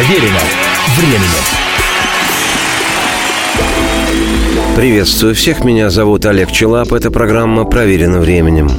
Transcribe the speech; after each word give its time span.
Проверено 0.00 0.40
временем. 0.96 1.28
Приветствую 4.74 5.34
всех, 5.34 5.62
меня 5.62 5.90
зовут 5.90 6.24
Олег 6.24 6.50
Челап, 6.50 6.94
это 6.94 7.10
программа 7.10 7.66
«Проверено 7.66 8.18
временем». 8.18 8.70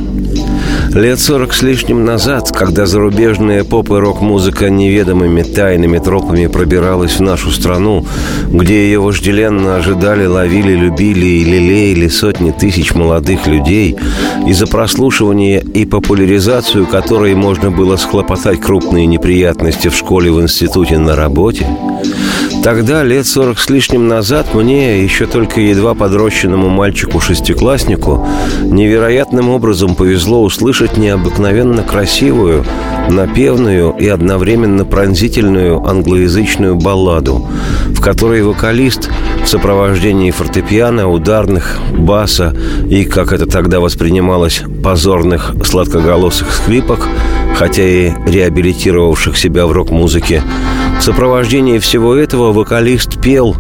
Лет 0.93 1.21
сорок 1.21 1.53
с 1.53 1.61
лишним 1.61 2.03
назад, 2.03 2.51
когда 2.51 2.85
зарубежная 2.85 3.63
поп 3.63 3.91
и 3.91 3.93
рок-музыка 3.93 4.69
неведомыми 4.69 5.41
тайными 5.41 5.99
тропами 5.99 6.47
пробиралась 6.47 7.13
в 7.13 7.21
нашу 7.21 7.49
страну, 7.51 8.05
где 8.49 8.83
ее 8.83 8.99
вожделенно 8.99 9.77
ожидали, 9.77 10.25
ловили, 10.25 10.73
любили 10.73 11.25
и 11.25 11.43
лелеяли 11.45 12.09
сотни 12.09 12.51
тысяч 12.51 12.93
молодых 12.93 13.47
людей, 13.47 13.95
и 14.45 14.51
за 14.51 14.67
прослушивание 14.67 15.61
и 15.61 15.85
популяризацию 15.85 16.85
которой 16.85 17.35
можно 17.35 17.71
было 17.71 17.95
схлопотать 17.95 18.59
крупные 18.59 19.05
неприятности 19.05 19.87
в 19.87 19.95
школе, 19.95 20.29
в 20.29 20.41
институте, 20.41 20.97
на 20.97 21.15
работе, 21.15 21.67
Тогда, 22.63 23.01
лет 23.01 23.25
сорок 23.25 23.57
с 23.57 23.71
лишним 23.71 24.07
назад, 24.07 24.53
мне, 24.53 25.01
еще 25.03 25.25
только 25.25 25.59
едва 25.59 25.95
подрощенному 25.95 26.69
мальчику-шестикласснику, 26.69 28.27
невероятным 28.63 29.49
образом 29.49 29.95
повезло 29.95 30.43
услышать 30.43 30.95
необыкновенно 30.95 31.81
красивую, 31.81 32.63
напевную 33.09 33.95
и 33.97 34.07
одновременно 34.07 34.85
пронзительную 34.85 35.83
англоязычную 35.83 36.75
балладу, 36.75 37.47
в 37.87 37.99
которой 37.99 38.43
вокалист 38.43 39.09
в 39.43 39.47
сопровождении 39.47 40.29
фортепиано, 40.29 41.09
ударных, 41.09 41.79
баса 41.97 42.55
и, 42.87 43.05
как 43.05 43.33
это 43.33 43.47
тогда 43.47 43.79
воспринималось, 43.79 44.61
позорных 44.83 45.55
сладкоголосых 45.65 46.51
скрипок, 46.53 47.07
хотя 47.55 47.83
и 47.83 48.11
реабилитировавших 48.27 49.37
себя 49.37 49.65
в 49.65 49.71
рок-музыке, 49.71 50.41
в 50.99 51.03
сопровождении 51.03 51.79
всего 51.79 52.15
этого 52.15 52.51
вокалист 52.51 53.21
пел, 53.21 53.55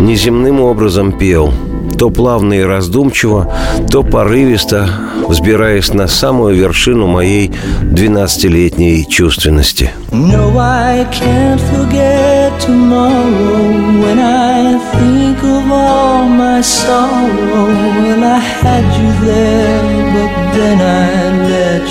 неземным 0.00 0.60
образом 0.60 1.12
пел, 1.12 1.52
то 1.98 2.10
плавно 2.10 2.54
и 2.54 2.62
раздумчиво, 2.62 3.52
то 3.90 4.02
порывисто, 4.02 4.88
взбираясь 5.28 5.92
на 5.92 6.06
самую 6.06 6.54
вершину 6.54 7.08
моей 7.08 7.50
двенадцатилетней 7.82 9.04
чувственности. 9.04 9.90
No, 10.12 10.56
I 10.58 11.04
can't 11.10 11.60
forget 11.60 12.52
tomorrow 12.60 13.72
when 14.02 14.18
I 14.18 14.78
think 14.92 15.42
of 15.42 15.70
all 15.70 16.28
my 16.28 16.62
sorrow. 16.62 17.66
Well, 18.00 18.22
I 18.24 18.38
had 18.38 18.84
you 19.00 19.10
there, 19.26 19.82
but 20.14 20.54
then 20.54 20.80
I 20.80 21.17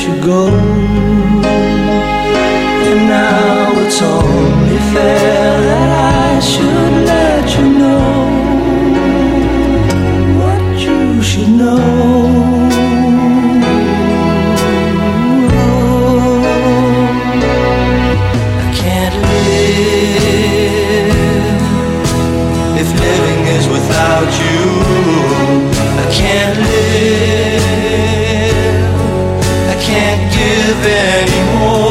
you 0.03 0.21
go. 0.21 0.47
And 2.89 3.09
now 3.09 3.71
it's 3.83 4.01
only 4.01 4.77
fair 4.93 5.61
that 5.67 6.35
I 6.35 6.39
should 6.39 7.06
anymore. 30.85 31.86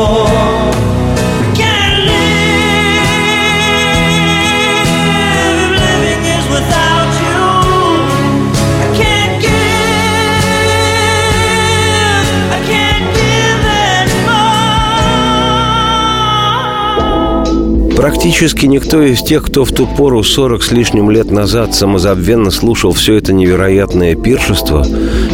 Практически 17.96 18.66
никто 18.66 19.02
из 19.02 19.22
тех, 19.22 19.44
кто 19.44 19.64
в 19.64 19.72
ту 19.72 19.86
пору 19.86 20.22
40 20.22 20.62
с 20.62 20.70
лишним 20.70 21.10
лет 21.10 21.30
назад 21.30 21.74
самозабвенно 21.74 22.50
слушал 22.50 22.92
все 22.92 23.14
это 23.14 23.32
невероятное 23.32 24.14
пиршество, 24.14 24.86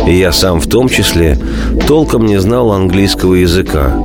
и 0.07 0.15
я 0.15 0.31
сам 0.31 0.61
в 0.61 0.69
том 0.69 0.89
числе, 0.89 1.39
толком 1.89 2.25
не 2.25 2.39
знал 2.41 2.71
английского 2.71 3.35
языка. 3.35 3.97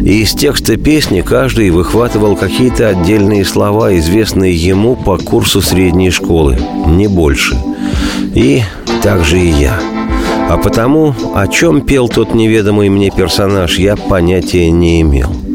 И 0.00 0.22
из 0.22 0.32
текста 0.32 0.76
песни 0.78 1.20
каждый 1.20 1.68
выхватывал 1.68 2.36
какие-то 2.36 2.88
отдельные 2.88 3.44
слова, 3.44 3.96
известные 3.98 4.54
ему 4.54 4.96
по 4.96 5.18
курсу 5.18 5.60
средней 5.60 6.10
школы, 6.10 6.58
не 6.86 7.08
больше. 7.08 7.56
И 8.34 8.62
также 9.02 9.38
и 9.38 9.48
я. 9.48 9.78
А 10.48 10.56
потому, 10.56 11.14
о 11.34 11.46
чем 11.48 11.82
пел 11.82 12.08
тот 12.08 12.34
неведомый 12.34 12.88
мне 12.88 13.10
персонаж, 13.10 13.78
я 13.78 13.96
понятия 13.96 14.70
не 14.70 15.02
имел. 15.02 15.45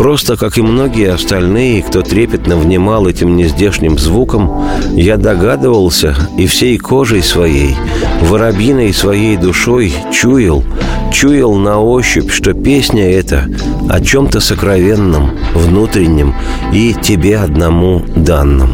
Просто, 0.00 0.38
как 0.38 0.56
и 0.56 0.62
многие 0.62 1.12
остальные, 1.12 1.82
кто 1.82 2.00
трепетно 2.00 2.56
внимал 2.56 3.06
этим 3.06 3.36
нездешним 3.36 3.98
звукам, 3.98 4.64
я 4.92 5.18
догадывался 5.18 6.16
и 6.38 6.46
всей 6.46 6.78
кожей 6.78 7.22
своей, 7.22 7.76
воробьиной 8.22 8.94
своей 8.94 9.36
душой 9.36 9.92
чуял, 10.10 10.64
чуял 11.12 11.54
на 11.54 11.82
ощупь, 11.82 12.30
что 12.30 12.54
песня 12.54 13.10
эта 13.10 13.44
о 13.90 14.00
чем-то 14.00 14.40
сокровенном, 14.40 15.32
внутреннем 15.54 16.34
и 16.72 16.94
тебе 16.94 17.36
одному 17.36 18.02
данном. 18.16 18.70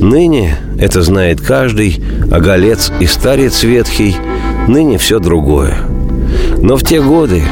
Ныне, 0.00 0.56
это 0.78 1.02
знает 1.02 1.42
каждый, 1.42 2.02
оголец 2.32 2.90
и 3.00 3.06
старец 3.06 3.64
ветхий, 3.64 4.16
ныне 4.66 4.96
все 4.96 5.18
другое. 5.18 5.76
Но 6.56 6.78
в 6.78 6.84
те 6.84 7.02
годы, 7.02 7.42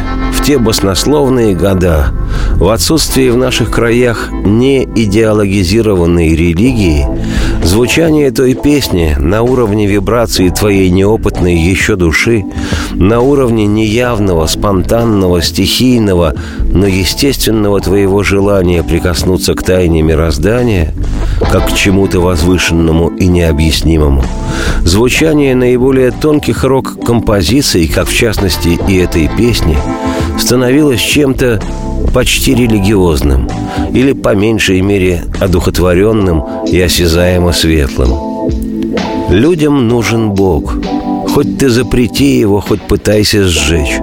те 0.50 0.58
баснословные 0.58 1.54
года, 1.54 2.12
в 2.56 2.70
отсутствии 2.70 3.28
в 3.28 3.36
наших 3.36 3.70
краях 3.70 4.30
не 4.32 4.82
идеологизированной 4.82 6.34
религии, 6.34 7.06
звучание 7.62 8.32
той 8.32 8.54
песни 8.54 9.14
на 9.16 9.42
уровне 9.42 9.86
вибрации 9.86 10.48
твоей 10.48 10.90
неопытной 10.90 11.54
еще 11.54 11.94
души, 11.94 12.44
на 12.94 13.20
уровне 13.20 13.66
неявного, 13.66 14.48
спонтанного, 14.48 15.40
стихийного, 15.40 16.34
но 16.58 16.88
естественного 16.88 17.80
твоего 17.80 18.24
желания 18.24 18.82
прикоснуться 18.82 19.54
к 19.54 19.62
тайне 19.62 20.02
мироздания, 20.02 20.92
как 21.52 21.68
к 21.68 21.74
чему-то 21.76 22.18
возвышенному 22.18 23.10
и 23.10 23.28
необъяснимому. 23.28 24.24
Звучание 24.80 25.54
наиболее 25.54 26.10
тонких 26.10 26.64
рок-композиций, 26.64 27.86
как 27.86 28.08
в 28.08 28.16
частности 28.16 28.78
и 28.88 28.96
этой 28.96 29.28
песни, 29.28 29.76
становилось 30.40 31.00
чем-то 31.00 31.60
почти 32.12 32.54
религиозным 32.54 33.48
или, 33.92 34.12
по 34.12 34.34
меньшей 34.34 34.80
мере, 34.80 35.24
одухотворенным 35.38 36.42
и 36.66 36.80
осязаемо 36.80 37.52
светлым. 37.52 38.10
Людям 39.30 39.86
нужен 39.86 40.30
Бог. 40.30 40.74
Хоть 41.28 41.58
ты 41.58 41.70
запрети 41.70 42.38
его, 42.40 42.60
хоть 42.60 42.82
пытайся 42.82 43.44
сжечь. 43.44 44.00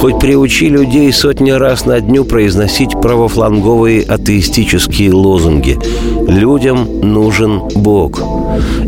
Хоть 0.00 0.18
приучи 0.18 0.68
людей 0.68 1.12
сотни 1.12 1.50
раз 1.50 1.84
на 1.84 2.00
дню 2.00 2.24
произносить 2.24 2.92
правофланговые 2.92 4.02
атеистические 4.02 5.12
лозунги. 5.12 5.78
Людям 6.26 7.00
нужен 7.02 7.60
Бог. 7.74 8.22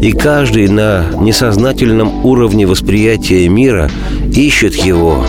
И 0.01 0.13
каждый 0.13 0.69
на 0.69 1.05
несознательном 1.21 2.25
уровне 2.25 2.67
восприятия 2.67 3.47
мира 3.49 3.91
ищет 4.35 4.77
его, 4.77 5.27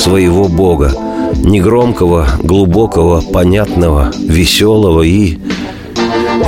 своего 0.00 0.48
Бога– 0.48 0.92
негромкого, 1.34 2.26
глубокого, 2.42 3.20
понятного, 3.20 4.10
веселого 4.18 5.02
и... 5.02 5.38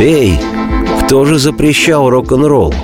Эй, 0.00 0.38
кто 1.04 1.24
же 1.24 1.38
запрещал 1.38 2.08
рок-н-ролл? 2.08 2.74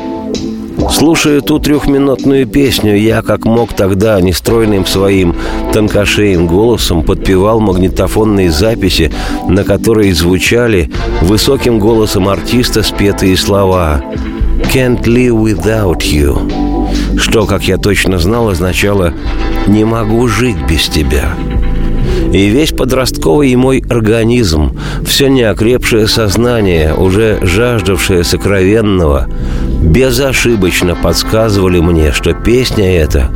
Слушая 0.90 1.40
ту 1.40 1.58
трехминутную 1.58 2.46
песню, 2.46 2.96
я, 2.96 3.22
как 3.22 3.44
мог 3.44 3.72
тогда, 3.72 4.20
нестройным 4.20 4.87
своим 4.87 5.34
тонкошеем 5.72 6.46
голосом 6.46 7.02
подпевал 7.02 7.60
магнитофонные 7.60 8.50
записи, 8.50 9.12
на 9.48 9.64
которые 9.64 10.14
звучали 10.14 10.90
высоким 11.20 11.78
голосом 11.78 12.28
артиста 12.28 12.82
спетые 12.82 13.37
слова 13.37 14.02
«Can't 14.72 15.02
live 15.02 15.43
without 15.43 16.00
you», 16.00 16.77
что, 17.19 17.47
как 17.47 17.65
я 17.65 17.76
точно 17.76 18.19
знал, 18.19 18.49
означало 18.49 19.12
«не 19.67 19.85
могу 19.85 20.29
жить 20.29 20.56
без 20.69 20.88
тебя». 20.88 21.35
И 22.32 22.49
весь 22.49 22.73
подростковый 22.73 23.55
мой 23.56 23.82
организм, 23.88 24.79
все 25.06 25.29
неокрепшее 25.29 26.06
сознание, 26.06 26.94
уже 26.94 27.38
жаждавшее 27.43 28.23
сокровенного, 28.23 29.29
безошибочно 29.81 30.94
подсказывали 30.94 31.81
мне, 31.81 32.12
что 32.12 32.35
песня 32.35 33.00
эта, 33.00 33.31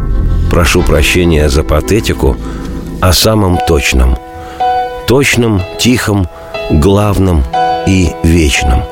прошу 0.51 0.83
прощения 0.83 1.49
за 1.49 1.63
патетику, 1.63 2.37
о 3.01 3.13
самом 3.13 3.59
точном. 3.67 4.17
Точном, 5.09 5.63
тихом, 5.79 6.29
главном 6.71 7.43
и 7.87 8.11
вечном. 8.23 8.92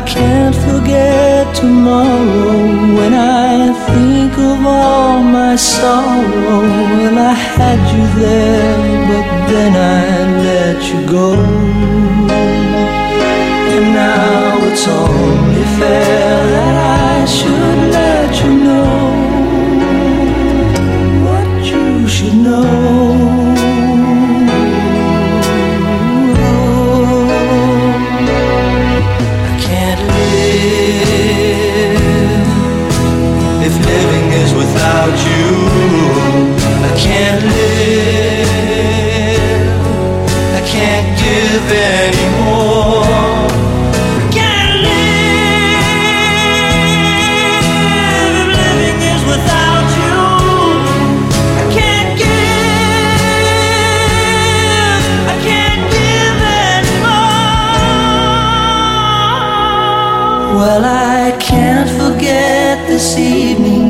Can't 0.00 0.56
forget 0.56 1.54
tomorrow 1.54 2.96
when 2.96 3.14
I 3.14 3.72
think 3.86 4.32
of 4.38 4.66
all 4.66 5.22
my 5.22 5.54
sorrow. 5.54 6.62
Well, 6.98 7.18
I 7.18 7.32
had 7.32 7.78
you 7.94 8.04
there, 8.20 8.76
but 9.08 9.26
then 9.50 9.72
I 9.76 10.42
let 10.42 10.78
you 10.90 11.00
go. 11.06 11.34
And 13.74 13.86
now 13.94 14.66
it's 14.68 14.86
only 14.88 15.64
fair 15.78 16.38
that 16.54 16.76
I 17.12 17.24
should 17.36 17.92
let 17.98 18.30
you 18.42 18.52
know 18.66 18.90
what 21.24 21.48
you 21.70 22.08
should 22.08 22.34
know. 22.34 23.13
Without 34.84 35.16
you. 35.28 35.48
I 36.84 36.92
can't 37.04 37.42
live. 37.56 38.04
I 40.58 40.60
can't 40.74 41.08
give 41.24 41.66
anymore. 41.72 43.04
I 44.20 44.24
can't 44.36 44.76
live 44.88 45.24
if 48.42 48.48
living 48.60 49.00
is 49.12 49.22
without 49.32 49.86
you. 50.00 50.20
I 51.60 51.64
can't 51.76 52.12
give. 52.22 53.04
I 55.32 55.34
can't 55.48 55.84
give 55.96 56.38
anymore. 56.72 57.32
Well, 60.58 60.84
I 60.84 61.24
can't 61.40 61.90
forget 62.00 62.76
this 62.86 63.08
evening 63.16 63.83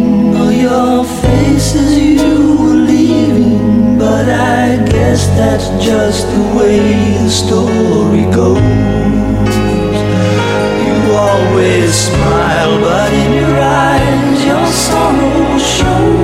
your 0.65 1.05
face 1.05 1.77
as 1.77 1.99
you 1.99 2.57
were 2.59 2.81
leaving. 2.93 3.99
But 3.99 4.27
I 4.31 4.83
guess 4.95 5.27
that's 5.39 5.69
just 5.85 6.27
the 6.35 6.45
way 6.57 6.79
the 7.19 7.31
story 7.31 8.25
goes. 8.41 9.55
You 10.87 10.97
always 11.29 11.91
smile, 12.09 12.75
but 12.81 13.13
in 13.13 13.31
your 13.41 13.57
eyes 13.61 14.45
your 14.51 14.67
sorrow 14.87 15.59
shows. 15.59 16.24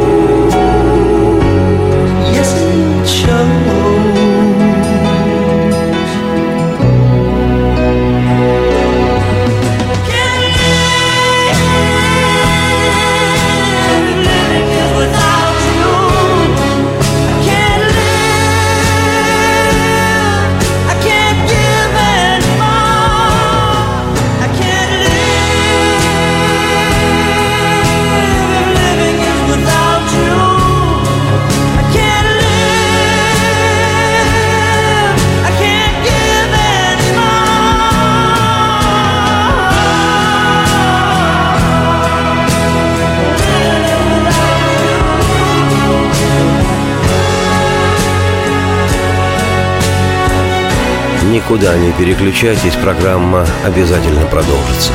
Никуда 51.51 51.77
не 51.79 51.91
переключайтесь, 51.91 52.77
программа 52.77 53.45
обязательно 53.65 54.25
продолжится. 54.27 54.93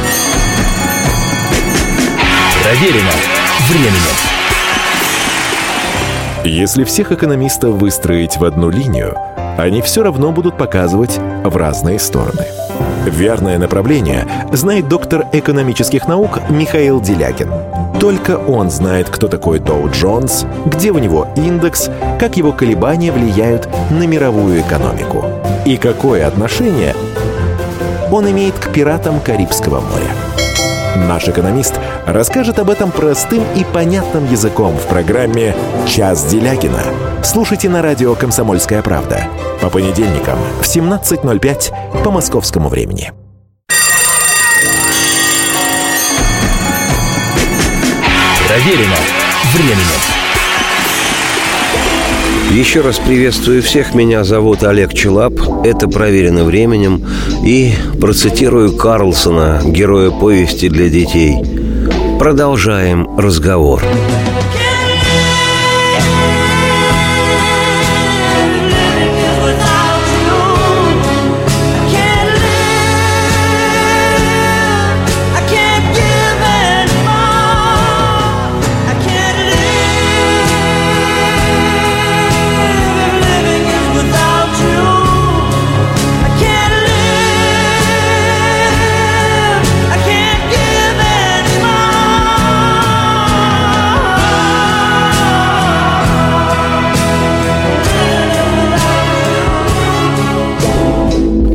Проверено 2.64 3.12
временем. 3.68 4.16
Если 6.46 6.86
всех 6.86 7.12
экономистов 7.12 7.72
выстроить 7.76 8.38
в 8.38 8.46
одну 8.46 8.70
линию, 8.70 9.18
они 9.58 9.82
все 9.82 10.02
равно 10.02 10.32
будут 10.32 10.58
показывать 10.58 11.20
в 11.44 11.58
разные 11.58 12.00
стороны. 12.00 12.46
Верное 13.06 13.58
направление 13.58 14.26
знает 14.54 14.88
доктор 14.88 15.26
экономических 15.34 16.08
наук 16.08 16.40
Михаил 16.50 17.02
Делякин. 17.02 17.52
Только 18.00 18.38
он 18.38 18.72
знает, 18.72 19.10
кто 19.10 19.28
такой 19.28 19.60
Доу 19.60 19.90
Джонс, 19.90 20.46
где 20.66 20.92
у 20.92 21.00
него 21.00 21.28
индекс, 21.36 21.90
как 22.18 22.38
его 22.38 22.54
колебания 22.54 23.12
влияют 23.12 23.68
на 23.92 24.08
мировую 24.08 24.62
экономику 24.62 25.35
и 25.66 25.78
какое 25.78 26.28
отношение 26.28 26.96
он 28.12 28.30
имеет 28.30 28.54
к 28.58 28.72
пиратам 28.72 29.20
Карибского 29.20 29.82
моря. 29.82 30.12
Наш 31.08 31.28
экономист 31.28 31.74
расскажет 32.06 32.60
об 32.60 32.70
этом 32.70 32.92
простым 32.92 33.44
и 33.56 33.66
понятным 33.66 34.30
языком 34.32 34.78
в 34.78 34.86
программе 34.86 35.56
«Час 35.88 36.26
Делягина». 36.26 36.84
Слушайте 37.24 37.68
на 37.68 37.82
радио 37.82 38.16
«Комсомольская 38.16 38.82
правда» 38.82 39.28
по 39.62 39.70
понедельникам 39.70 40.38
в 40.62 40.64
17.05 40.64 42.04
по 42.04 42.12
московскому 42.12 42.70
времени. 42.70 43.12
Проверено 48.48 48.96
временем. 49.54 50.15
Еще 52.52 52.82
раз 52.82 53.00
приветствую 53.00 53.62
всех. 53.62 53.94
Меня 53.96 54.24
зовут 54.24 54.64
Олег 54.64 54.94
Челап. 54.94 55.34
Это 55.66 55.88
«Проверено 55.88 56.44
временем». 56.44 57.06
И 57.44 57.74
процитирую 58.00 58.78
Карлсона, 58.78 59.62
героя 59.66 60.12
повести 60.12 60.70
для 60.70 60.90
детей. 60.90 61.38
Продолжаем 62.18 63.18
разговор. 63.18 63.82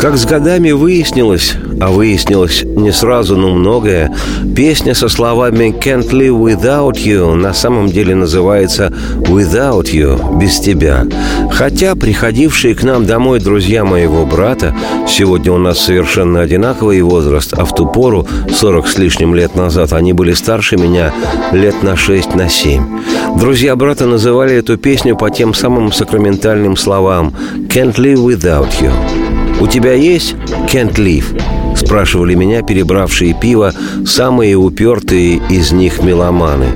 Как 0.01 0.17
с 0.17 0.25
годами 0.25 0.71
выяснилось, 0.71 1.55
а 1.79 1.91
выяснилось 1.91 2.63
не 2.65 2.91
сразу, 2.91 3.37
но 3.37 3.51
многое, 3.51 4.11
песня 4.57 4.95
со 4.95 5.11
словами 5.11 5.75
«Can't 5.79 6.09
live 6.11 6.41
without 6.41 6.95
you» 6.95 7.35
на 7.35 7.53
самом 7.53 7.89
деле 7.89 8.15
называется 8.15 8.91
«Without 9.19 9.93
you»– 9.93 10.39
«Без 10.41 10.59
тебя». 10.59 11.07
Хотя 11.51 11.95
приходившие 11.97 12.75
к 12.75 12.83
нам 12.83 13.05
домой 13.05 13.41
друзья 13.41 13.85
моего 13.85 14.25
брата, 14.25 14.75
сегодня 15.07 15.53
у 15.53 15.59
нас 15.59 15.79
совершенно 15.79 16.41
одинаковый 16.41 17.03
возраст, 17.03 17.53
а 17.53 17.67
в 17.67 17.75
ту 17.75 17.87
пору, 17.87 18.27
40 18.51 18.89
с 18.89 18.97
лишним 18.97 19.35
лет 19.35 19.55
назад, 19.55 19.93
они 19.93 20.15
были 20.15 20.33
старше 20.33 20.79
меня 20.79 21.13
лет 21.53 21.83
на 21.83 21.97
6, 21.97 22.35
на 22.37 22.49
7. 22.49 23.39
Друзья 23.39 23.77
брата 23.77 24.07
называли 24.07 24.55
эту 24.57 24.79
песню 24.79 25.15
по 25.15 25.31
тем 25.31 25.53
самым 25.53 25.93
сакраментальным 25.93 26.79
словам 26.79 27.35
«Can't 27.69 27.97
live 27.97 28.25
without 28.25 28.71
you». 28.81 29.30
«У 29.61 29.67
тебя 29.67 29.93
есть 29.93 30.35
«Can't 30.73 30.95
Live»?» 30.95 31.39
Спрашивали 31.77 32.35
меня, 32.35 32.63
перебравшие 32.63 33.37
пиво, 33.41 33.73
самые 34.07 34.57
упертые 34.57 35.41
из 35.49 35.71
них 35.73 36.03
меломаны. 36.03 36.67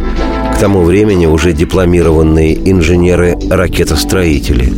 К 0.54 0.58
тому 0.58 0.82
времени 0.82 1.26
уже 1.26 1.52
дипломированные 1.52 2.54
инженеры-ракетостроители. 2.70 4.72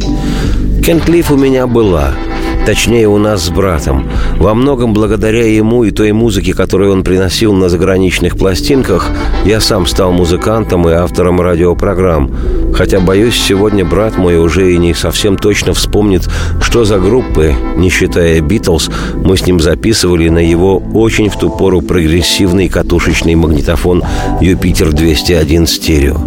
«Кентлиф» 0.84 1.30
у 1.30 1.36
меня 1.36 1.66
была– 1.66 2.14
Точнее, 2.66 3.06
у 3.06 3.16
нас 3.16 3.44
с 3.44 3.50
братом. 3.50 4.08
Во 4.40 4.52
многом 4.52 4.92
благодаря 4.92 5.46
ему 5.46 5.84
и 5.84 5.92
той 5.92 6.10
музыке, 6.10 6.52
которую 6.52 6.92
он 6.92 7.04
приносил 7.04 7.52
на 7.52 7.68
заграничных 7.68 8.36
пластинках, 8.36 9.08
я 9.44 9.60
сам 9.60 9.86
стал 9.86 10.10
музыкантом 10.10 10.88
и 10.88 10.92
автором 10.92 11.40
радиопрограмм. 11.40 12.34
Хотя, 12.74 12.98
боюсь, 12.98 13.36
сегодня 13.36 13.84
брат 13.84 14.18
мой 14.18 14.36
уже 14.36 14.72
и 14.74 14.78
не 14.78 14.94
совсем 14.94 15.36
точно 15.36 15.74
вспомнит, 15.74 16.28
что 16.60 16.84
за 16.84 16.98
группы, 16.98 17.54
не 17.76 17.88
считая 17.88 18.40
«Битлз», 18.40 18.90
мы 19.14 19.36
с 19.36 19.46
ним 19.46 19.60
записывали 19.60 20.28
на 20.28 20.40
его 20.40 20.82
очень 20.92 21.28
в 21.28 21.38
ту 21.38 21.50
пору 21.50 21.82
прогрессивный 21.82 22.68
катушечный 22.68 23.36
магнитофон 23.36 24.02
«Юпитер-201 24.40 25.66
стерео». 25.68 26.18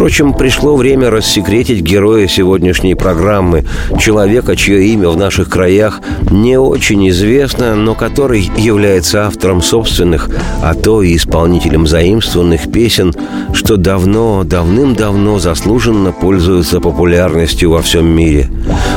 Впрочем, 0.00 0.32
пришло 0.32 0.76
время 0.76 1.10
рассекретить 1.10 1.82
героя 1.82 2.26
сегодняшней 2.26 2.94
программы, 2.94 3.66
человека, 4.00 4.56
чье 4.56 4.82
имя 4.86 5.10
в 5.10 5.16
наших 5.18 5.50
краях 5.50 6.00
не 6.30 6.58
очень 6.58 7.06
известно, 7.10 7.74
но 7.74 7.94
который 7.94 8.50
является 8.56 9.26
автором 9.26 9.60
собственных, 9.60 10.30
а 10.62 10.72
то 10.72 11.02
и 11.02 11.16
исполнителем 11.16 11.86
заимствованных 11.86 12.72
песен, 12.72 13.12
что 13.52 13.76
давно, 13.76 14.42
давным-давно 14.42 15.38
заслуженно 15.38 16.12
пользуются 16.12 16.80
популярностью 16.80 17.70
во 17.70 17.82
всем 17.82 18.06
мире. 18.06 18.48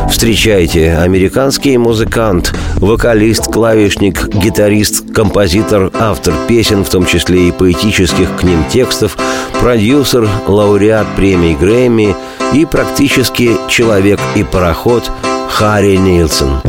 Встречайте, 0.09 0.95
американский 0.95 1.77
музыкант, 1.77 2.55
вокалист, 2.77 3.51
клавишник, 3.51 4.29
гитарист, 4.33 5.13
композитор, 5.13 5.91
автор 5.99 6.33
песен, 6.47 6.85
в 6.85 6.89
том 6.89 7.05
числе 7.05 7.49
и 7.49 7.51
поэтических 7.51 8.37
к 8.37 8.43
ним 8.43 8.63
текстов, 8.71 9.17
продюсер, 9.63 10.27
лауреат 10.45 11.07
премий 11.15 11.55
Грэмми 11.55 12.13
и 12.51 12.65
практически 12.65 13.55
человек 13.69 14.19
и 14.35 14.43
пароход 14.43 15.09
Харри 15.49 15.95
Нилсон. 15.95 16.61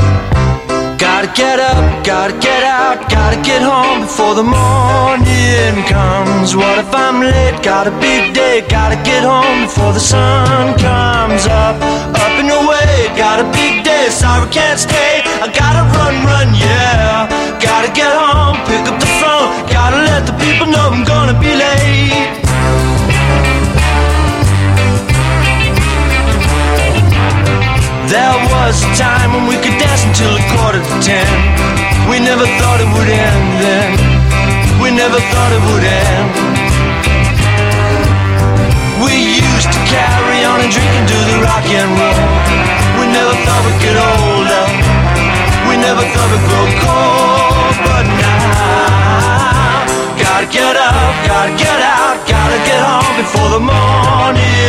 Gotta 0.97 1.27
get 1.35 1.59
up, 1.59 2.05
gotta 2.05 2.35
get 2.39 2.63
out, 2.63 3.11
gotta 3.11 3.39
get 3.43 3.63
home 3.63 4.03
before 4.03 4.37
the 4.37 4.45
morning 4.45 5.75
comes. 5.91 6.55
What 6.55 6.79
if 6.79 6.95
I'm 6.95 7.19
late? 7.21 7.59
Got 7.65 7.89
a 7.89 7.95
big 7.99 8.33
day, 8.33 8.63
gotta 8.71 8.97
get 9.03 9.25
home 9.25 9.65
before 9.67 9.93
the 9.93 10.05
sun 10.13 10.79
comes 10.79 11.49
up. 11.49 11.75
Up 12.23 12.35
and 12.39 12.49
away, 12.49 13.11
got 13.19 13.41
a 13.41 13.47
big 13.59 13.83
day, 13.83 14.07
sorry 14.11 14.49
can't 14.51 14.79
stay. 14.79 15.15
I 15.43 15.51
gotta 15.51 15.83
run, 15.99 16.15
run, 16.31 16.49
yeah. 16.55 17.27
Gotta 17.59 17.91
get 17.91 18.13
home, 18.15 18.57
pick 18.71 18.87
up 18.87 19.01
the 19.01 19.11
phone, 19.19 19.51
gotta 19.67 19.99
let 20.11 20.27
the 20.29 20.35
people 20.45 20.69
know 20.69 20.91
I'm 20.95 21.03
gonna 21.03 21.35
be 21.41 21.51
late. 21.51 22.14
There 28.25 28.49
was 28.57 28.81
a 28.81 28.93
time 28.97 29.37
when 29.37 29.45
we 29.45 29.57
could 29.61 29.77
dance 29.77 30.01
until 30.09 30.33
a 30.33 30.41
quarter 30.57 30.81
to 30.81 30.95
ten. 31.05 31.29
We 32.09 32.17
never 32.17 32.49
thought 32.57 32.81
it 32.81 32.89
would 32.97 33.11
end 33.13 33.45
then. 33.61 33.91
We 34.81 34.89
never 34.89 35.21
thought 35.29 35.53
it 35.53 35.61
would 35.69 35.85
end. 35.85 36.33
We 39.05 39.13
used 39.45 39.69
to 39.69 39.81
carry 39.85 40.41
on 40.41 40.65
and 40.65 40.73
drink 40.73 40.89
and 40.89 41.05
do 41.05 41.21
the 41.21 41.37
rock 41.45 41.69
and 41.69 41.91
roll. 42.01 42.25
We 42.97 43.13
never 43.13 43.37
thought 43.45 43.61
we'd 43.69 43.77
get 43.85 43.97
older. 44.01 44.65
We 45.69 45.77
never 45.77 46.01
thought 46.09 46.29
we'd 46.33 46.49
grow 46.49 46.65
cold. 46.81 47.77
But 47.85 48.09
now, 48.25 49.85
gotta 50.17 50.49
get 50.49 50.81
up, 50.81 51.13
gotta 51.29 51.53
get 51.61 51.77
out, 51.77 52.17
gotta 52.25 52.59
get 52.65 52.81
home 52.89 53.17
before 53.21 53.49
the 53.53 53.61
morning 53.61 54.64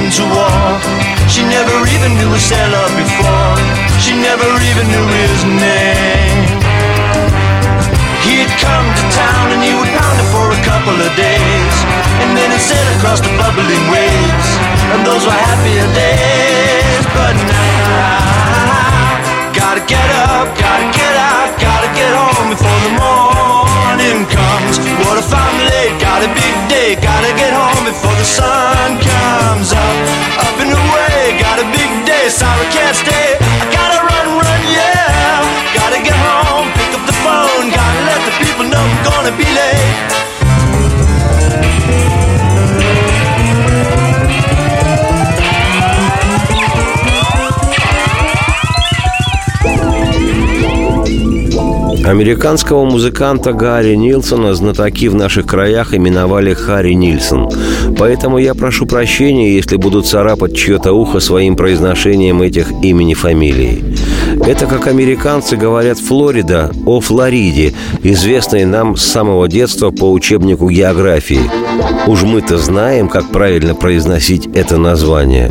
who 0.00 0.10
to 0.10 0.24
war. 0.26 0.66
She 1.30 1.42
never 1.46 1.76
even 1.94 2.10
knew 2.18 2.30
a 2.34 2.40
sailor 2.40 2.86
before. 2.98 3.54
She 4.02 4.12
never 4.18 4.48
even 4.70 4.86
knew 4.90 5.06
his 5.22 5.38
name. 5.46 6.40
He'd 8.26 8.50
come 8.58 8.86
to 8.98 9.04
town 9.14 9.46
and 9.54 9.62
he 9.62 9.72
would 9.76 9.90
pound 9.94 10.18
it 10.18 10.28
for 10.34 10.46
a 10.50 10.60
couple 10.66 10.96
of 10.98 11.10
days. 11.14 11.76
And 12.22 12.34
then 12.34 12.50
he'd 12.50 12.64
sail 12.64 12.86
across 12.98 13.20
the 13.20 13.30
bubbling 13.38 13.84
waves. 13.92 14.48
And 14.94 15.06
those 15.06 15.22
were 15.26 15.38
happier 15.48 15.86
days. 15.94 17.04
But 17.14 17.34
now, 17.46 19.20
gotta 19.54 19.82
get 19.86 20.08
up, 20.26 20.50
gotta 20.58 20.88
get 20.90 21.14
out, 21.14 21.50
gotta 21.60 21.90
get 21.94 22.10
home 22.10 22.50
before 22.50 22.80
the 22.82 22.92
morning 22.98 24.26
comes. 24.26 24.74
What 25.06 25.22
I'm 25.22 25.58
late? 25.58 25.63
Got 26.14 26.30
a 26.30 26.32
big 26.32 26.54
day, 26.70 26.94
gotta 26.94 27.34
get 27.34 27.50
home 27.50 27.90
before 27.90 28.14
the 28.14 28.22
sun 28.22 29.02
comes 29.02 29.72
up. 29.74 29.98
Up 30.46 30.56
and 30.62 30.70
away, 30.70 31.34
got 31.42 31.58
a 31.58 31.66
big 31.74 31.90
day, 32.06 32.30
sorry 32.30 32.70
can't 32.70 32.94
stay. 32.94 33.34
I 33.34 33.66
gotta 33.74 33.98
run, 33.98 34.38
run, 34.38 34.62
yeah. 34.70 35.42
Gotta 35.74 35.98
get 35.98 36.14
home, 36.14 36.70
pick 36.78 36.94
up 36.94 37.02
the 37.10 37.18
phone, 37.18 37.66
gotta 37.66 38.00
let 38.06 38.22
the 38.30 38.34
people 38.38 38.62
know 38.62 38.78
I'm 38.78 38.94
gonna 39.02 39.34
be 39.34 39.42
late. 39.42 40.33
Американского 52.04 52.84
музыканта 52.84 53.54
Гарри 53.54 53.94
Нилсона 53.94 54.54
знатоки 54.54 55.08
в 55.08 55.14
наших 55.14 55.46
краях 55.46 55.94
именовали 55.94 56.52
Харри 56.52 56.92
Нильсон. 56.92 57.50
Поэтому 57.98 58.36
я 58.36 58.54
прошу 58.54 58.84
прощения, 58.84 59.54
если 59.54 59.76
буду 59.76 60.02
царапать 60.02 60.54
чье-то 60.54 60.92
ухо 60.92 61.18
своим 61.20 61.56
произношением 61.56 62.42
этих 62.42 62.70
имени 62.82 63.14
фамилии. 63.14 63.82
Это, 64.46 64.66
как 64.66 64.86
американцы 64.86 65.56
говорят, 65.56 65.98
Флорида 65.98 66.72
о 66.84 67.00
Флориде, 67.00 67.72
известной 68.02 68.66
нам 68.66 68.96
с 68.96 69.02
самого 69.02 69.48
детства 69.48 69.90
по 69.90 70.12
учебнику 70.12 70.68
географии. 70.68 71.50
Уж 72.06 72.22
мы-то 72.22 72.58
знаем, 72.58 73.08
как 73.08 73.30
правильно 73.30 73.74
произносить 73.74 74.46
это 74.54 74.76
название. 74.76 75.50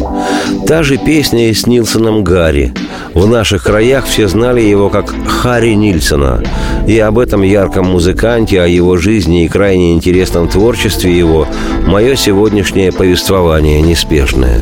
Та 0.67 0.82
же 0.82 0.98
песня 0.98 1.50
и 1.50 1.53
с 1.53 1.67
Нилсоном 1.67 2.24
Гарри. 2.24 2.74
В 3.13 3.27
наших 3.27 3.63
краях 3.63 4.05
все 4.05 4.27
знали 4.27 4.62
его 4.62 4.89
как 4.89 5.13
Харри 5.27 5.74
Нильсона. 5.74 6.41
И 6.88 6.98
об 7.00 7.20
этом 7.20 7.41
ярком 7.41 7.88
музыканте, 7.88 8.62
о 8.62 8.67
его 8.67 8.98
жизни 8.98 9.43
и 9.43 9.50
крайне 9.50 9.93
интересном 9.93 10.48
творчестве 10.48 11.15
его 11.17 11.48
мое 11.86 12.15
сегодняшнее 12.15 12.91
повествование 12.91 13.82
неспешное. 13.82 14.60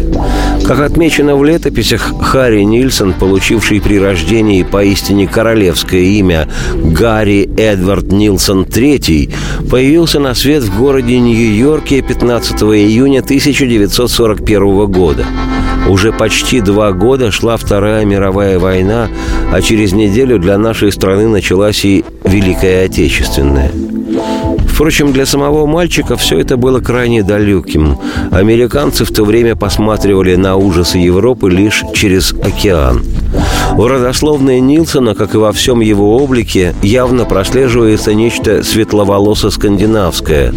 Как 0.65 0.79
отмечено 0.79 1.35
в 1.35 1.43
летописях, 1.43 2.13
Харри 2.21 2.63
Нильсон, 2.63 3.13
получивший 3.13 3.79
при 3.79 3.99
рождении 3.99 4.63
поистине 4.63 5.27
королевское 5.27 6.01
имя 6.01 6.47
Гарри 6.75 7.49
Эдвард 7.57 8.11
Нилсон 8.11 8.63
III, 8.63 9.33
появился 9.69 10.19
на 10.19 10.33
свет 10.33 10.63
в 10.63 10.77
городе 10.77 11.19
Нью-Йорке 11.19 12.01
15 12.01 12.61
июня 12.63 13.19
1941 13.19 14.87
года. 14.87 15.25
Уже 15.91 16.13
почти 16.13 16.61
два 16.61 16.93
года 16.93 17.31
шла 17.31 17.57
Вторая 17.57 18.05
мировая 18.05 18.57
война, 18.59 19.09
а 19.51 19.61
через 19.61 19.91
неделю 19.91 20.39
для 20.39 20.57
нашей 20.57 20.89
страны 20.89 21.27
началась 21.27 21.83
и 21.83 22.05
Великая 22.23 22.85
Отечественная. 22.85 23.73
Впрочем, 24.69 25.11
для 25.11 25.25
самого 25.25 25.65
мальчика 25.65 26.15
все 26.15 26.39
это 26.39 26.55
было 26.55 26.79
крайне 26.79 27.23
далеким. 27.23 27.97
Американцы 28.31 29.03
в 29.03 29.11
то 29.11 29.25
время 29.25 29.57
посматривали 29.57 30.35
на 30.35 30.55
ужасы 30.55 30.97
Европы 30.97 31.49
лишь 31.49 31.83
через 31.93 32.31
океан. 32.31 33.03
В 33.71 33.87
родословной 33.87 34.59
Нилсона, 34.59 35.15
как 35.15 35.33
и 35.33 35.37
во 35.37 35.51
всем 35.53 35.79
его 35.79 36.17
облике, 36.17 36.75
явно 36.83 37.25
прослеживается 37.25 38.13
нечто 38.13 38.59
светловолосо-скандинавское. 38.63 40.53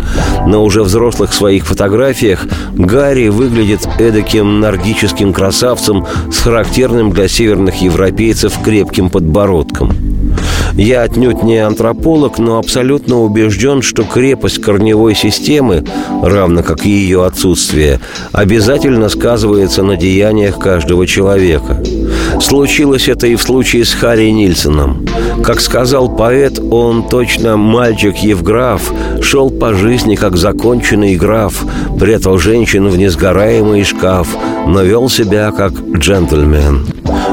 Но 0.46 0.64
уже 0.64 0.82
взрослых 0.82 1.32
своих 1.32 1.64
фотографиях 1.64 2.44
Гарри 2.74 3.28
выглядит 3.28 3.88
эдаким 3.98 4.60
нордическим 4.60 5.32
красавцем 5.32 6.06
с 6.30 6.38
характерным 6.38 7.12
для 7.12 7.28
северных 7.28 7.80
европейцев 7.80 8.60
крепким 8.62 9.08
подбородком. 9.10 9.92
Я 10.74 11.02
отнюдь 11.02 11.44
не 11.44 11.58
антрополог, 11.58 12.38
но 12.38 12.58
абсолютно 12.58 13.20
убежден, 13.20 13.80
что 13.80 14.02
крепость 14.02 14.60
корневой 14.60 15.14
системы, 15.14 15.84
равно 16.20 16.64
как 16.64 16.84
и 16.84 16.90
ее 16.90 17.24
отсутствие, 17.24 18.00
обязательно 18.32 19.08
сказывается 19.08 19.84
на 19.84 19.96
деяниях 19.96 20.58
каждого 20.58 21.06
человека. 21.06 21.80
Случилось 22.40 23.03
это 23.08 23.26
и 23.26 23.36
в 23.36 23.42
случае 23.42 23.84
с 23.84 23.92
Харри 23.92 24.30
Нильсоном. 24.30 25.06
Как 25.44 25.60
сказал 25.60 26.08
поэт, 26.08 26.58
он 26.70 27.06
точно 27.08 27.56
мальчик 27.56 28.16
Евграф, 28.16 28.92
шел 29.22 29.50
по 29.50 29.74
жизни 29.74 30.14
как 30.14 30.36
законченный 30.36 31.16
граф, 31.16 31.64
прятал 31.98 32.38
женщин 32.38 32.88
в 32.88 32.96
несгораемый 32.96 33.84
шкаф, 33.84 34.28
но 34.66 34.82
вел 34.82 35.08
себя 35.08 35.50
как 35.52 35.72
джентльмен. 35.72 36.86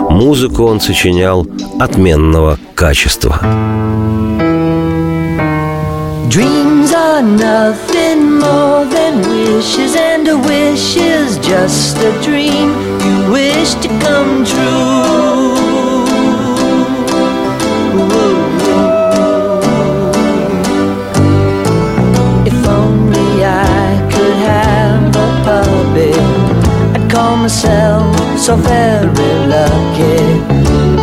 Музыку 0.09 0.65
он 0.65 0.81
сочинял 0.81 1.47
отменного 1.79 2.57
качества. 2.75 3.39
Dreams 6.29 6.93
are 6.93 7.21
nothing 7.21 8.39
more 8.39 8.85
than 8.85 9.19
wishes, 9.19 9.97
and 9.97 10.27
a 10.29 10.37
wish 10.37 10.95
is 10.95 11.37
just 11.39 11.97
a 11.97 12.11
dream 12.23 12.69
you 13.05 13.31
wish 13.33 13.73
to 13.83 13.89
come 13.99 14.45
true. 14.45 15.60
Call 27.31 27.37
myself 27.37 28.37
so 28.37 28.55
very 28.57 29.33
lucky 29.55 30.19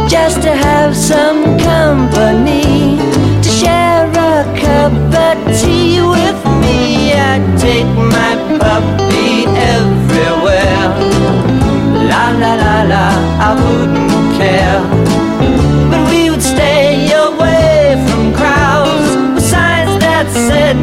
just 0.06 0.42
to 0.42 0.50
have 0.50 0.94
some 0.94 1.42
company 1.58 2.98
to 3.42 3.48
share 3.48 4.06
a 4.10 4.44
cup 4.60 4.92
of 5.26 5.36
tea 5.58 6.00
with 6.02 6.40
me. 6.62 7.14
I'd 7.14 7.44
take 7.58 7.90
my 8.14 8.32
puppy 8.62 9.46
everywhere. 9.76 10.88
La 12.10 12.24
la 12.42 12.52
la 12.64 12.76
la, 12.92 13.06
I 13.46 13.50
wouldn't 13.62 14.28
care. 14.40 14.80
But 15.90 16.02
we 16.10 16.30
would 16.30 16.42
stay 16.42 17.10
away 17.26 17.96
from 18.06 18.34
crowds 18.34 19.10
with 19.34 19.44
signs 19.54 19.94
that 20.04 20.26
said 20.48 20.76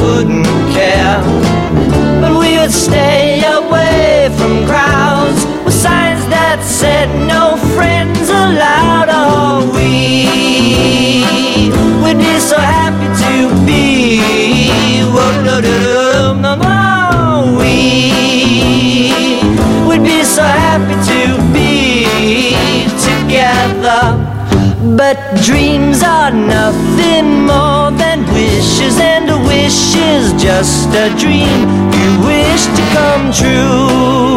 wouldn't 0.00 0.46
care. 0.72 1.20
But 2.20 2.32
we 2.38 2.58
would 2.58 2.72
stay 2.72 3.42
away 3.44 4.30
from 4.36 4.64
crowds 4.66 5.44
with 5.64 5.74
signs 5.74 6.24
that 6.28 6.58
said 6.62 7.08
no 7.26 7.56
friends 7.74 8.28
allowed. 8.28 9.08
Oh, 9.10 9.70
we 9.74 9.98
would 12.02 12.18
be 12.18 12.38
so 12.38 12.58
happy 12.58 13.08
to 13.24 13.32
be. 13.66 13.82
We 19.82 19.98
would 19.98 20.04
be 20.04 20.22
so 20.24 20.42
happy 20.42 20.96
to 21.12 21.20
be 21.52 22.16
together. 23.08 24.02
But 24.96 25.16
dreams 25.44 26.02
are 26.02 26.32
nothing 26.32 27.44
more 27.46 27.90
than 27.90 28.24
wishes, 28.32 28.98
and 28.98 29.21
a 29.32 29.38
wish 29.48 29.96
is 29.96 30.32
just 30.40 30.88
a 31.04 31.08
dream 31.16 31.58
you 32.00 32.10
wish 32.28 32.64
to 32.76 32.82
come 32.96 33.24
true. 33.32 34.36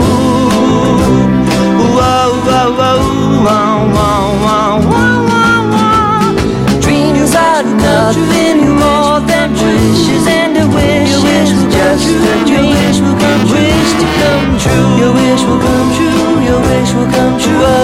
Whoa, 1.95 2.27
whoa, 2.47 2.67
whoa, 2.79 2.99
whoa, 3.45 3.75
whoa, 3.95 4.21
whoa, 4.45 4.71
whoa, 4.91 5.15
whoa, 5.31 5.59
whoa. 5.75 6.81
Dreams 6.81 7.33
are 7.35 7.63
nothing 7.63 8.59
more 8.83 9.19
than 9.31 9.51
wishes, 9.51 10.25
and 10.27 10.53
a 10.63 10.65
wish 10.77 11.15
is 11.39 11.51
just 11.75 12.09
a 12.31 12.35
dream 12.49 12.75
you 12.95 13.35
wish 13.51 13.89
to 14.01 14.07
come 14.21 14.49
true. 14.63 14.89
Your 15.01 15.11
wish 15.19 15.41
will 15.47 15.61
come 15.67 15.89
true. 15.97 16.33
Your 16.47 16.59
wish 16.69 16.91
will 16.95 17.11
come 17.11 17.35
true. 17.39 17.74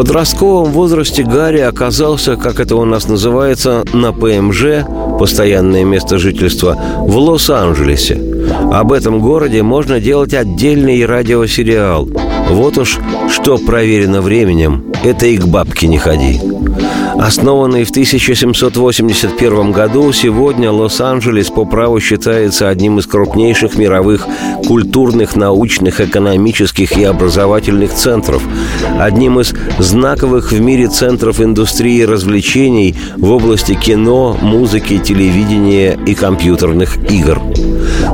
Подростковом 0.00 0.72
возрасте 0.72 1.22
Гарри 1.22 1.58
оказался, 1.58 2.36
как 2.36 2.58
это 2.58 2.74
у 2.76 2.86
нас 2.86 3.06
называется, 3.06 3.84
на 3.92 4.14
ПМЖ, 4.14 4.86
постоянное 5.18 5.84
место 5.84 6.16
жительства, 6.16 6.74
в 7.00 7.18
Лос-Анджелесе. 7.18 8.18
Об 8.72 8.92
этом 8.92 9.20
городе 9.20 9.62
можно 9.62 10.00
делать 10.00 10.32
отдельный 10.32 11.04
радиосериал. 11.04 12.08
Вот 12.48 12.78
уж 12.78 12.98
что 13.30 13.58
проверено 13.58 14.22
временем, 14.22 14.86
это 15.04 15.26
и 15.26 15.36
к 15.36 15.44
бабке 15.44 15.86
не 15.86 15.98
ходи. 15.98 16.40
Основанный 17.20 17.84
в 17.84 17.90
1781 17.90 19.72
году, 19.72 20.10
сегодня 20.10 20.72
Лос-Анджелес 20.72 21.50
по 21.50 21.66
праву 21.66 22.00
считается 22.00 22.70
одним 22.70 22.98
из 22.98 23.06
крупнейших 23.06 23.76
мировых 23.76 24.26
культурных, 24.66 25.36
научных, 25.36 26.00
экономических 26.00 26.96
и 26.96 27.04
образовательных 27.04 27.92
центров, 27.92 28.42
одним 28.98 29.38
из 29.38 29.52
знаковых 29.78 30.50
в 30.50 30.60
мире 30.62 30.88
центров 30.88 31.42
индустрии 31.42 32.02
развлечений 32.04 32.96
в 33.18 33.30
области 33.30 33.74
кино, 33.74 34.34
музыки, 34.40 34.96
телевидения 34.96 35.98
и 36.06 36.14
компьютерных 36.14 36.96
игр. 37.10 37.38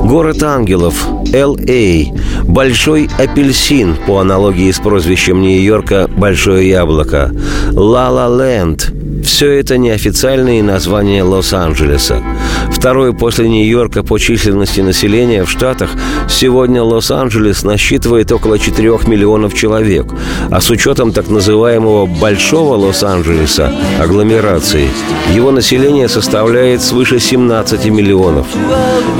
Город 0.02 0.42
ангелов, 0.42 1.06
L.A., 1.32 2.42
Большой 2.42 3.08
апельсин, 3.18 3.96
по 4.06 4.18
аналогии 4.18 4.70
с 4.70 4.78
прозвищем 4.78 5.42
Нью-Йорка 5.42 6.08
«Большое 6.08 6.68
яблоко», 6.68 7.32
Ла-Ла-Ленд, 7.72 8.95
все 9.26 9.50
это 9.50 9.76
неофициальные 9.76 10.62
названия 10.62 11.22
Лос-Анджелеса. 11.22 12.22
Второй 12.70 13.12
после 13.12 13.48
Нью-Йорка 13.48 14.02
по 14.02 14.18
численности 14.18 14.80
населения 14.80 15.44
в 15.44 15.50
Штатах, 15.50 15.90
сегодня 16.28 16.82
Лос-Анджелес 16.82 17.64
насчитывает 17.64 18.30
около 18.30 18.58
4 18.58 18.88
миллионов 19.06 19.52
человек. 19.54 20.06
А 20.50 20.60
с 20.60 20.70
учетом 20.70 21.12
так 21.12 21.28
называемого 21.28 22.06
«Большого 22.06 22.76
Лос-Анджелеса» 22.76 23.72
агломерации, 24.00 24.88
его 25.34 25.50
население 25.50 26.08
составляет 26.08 26.80
свыше 26.80 27.18
17 27.18 27.86
миллионов. 27.86 28.46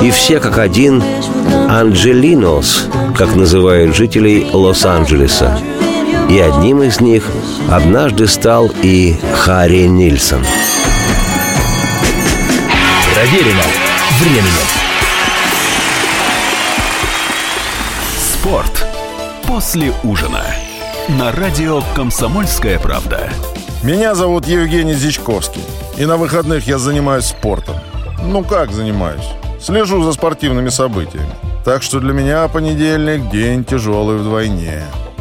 И 0.02 0.10
все 0.10 0.38
как 0.38 0.58
один 0.58 1.02
«Анджелинос», 1.68 2.86
как 3.18 3.34
называют 3.34 3.96
жителей 3.96 4.46
Лос-Анджелеса. 4.52 5.58
И 6.28 6.40
одним 6.40 6.82
из 6.82 7.00
них 7.00 7.24
однажды 7.70 8.26
стал 8.26 8.68
и 8.82 9.16
Харри 9.34 9.86
Нильсон. 9.86 10.44
Проверено 13.14 13.62
временем. 14.18 14.66
Спорт 18.18 18.86
после 19.46 19.92
ужина. 20.02 20.42
На 21.08 21.30
радио 21.30 21.82
«Комсомольская 21.94 22.80
правда». 22.80 23.30
Меня 23.84 24.16
зовут 24.16 24.48
Евгений 24.48 24.94
Зичковский. 24.94 25.62
И 25.96 26.06
на 26.06 26.16
выходных 26.16 26.66
я 26.66 26.78
занимаюсь 26.78 27.26
спортом. 27.26 27.76
Ну 28.24 28.42
как 28.42 28.72
занимаюсь? 28.72 29.28
Слежу 29.60 30.02
за 30.02 30.12
спортивными 30.12 30.70
событиями. 30.70 31.30
Так 31.64 31.84
что 31.84 32.00
для 32.00 32.12
меня 32.12 32.48
понедельник 32.48 33.30
день 33.30 33.64
тяжелый 33.64 34.16
вдвойне. 34.16 34.82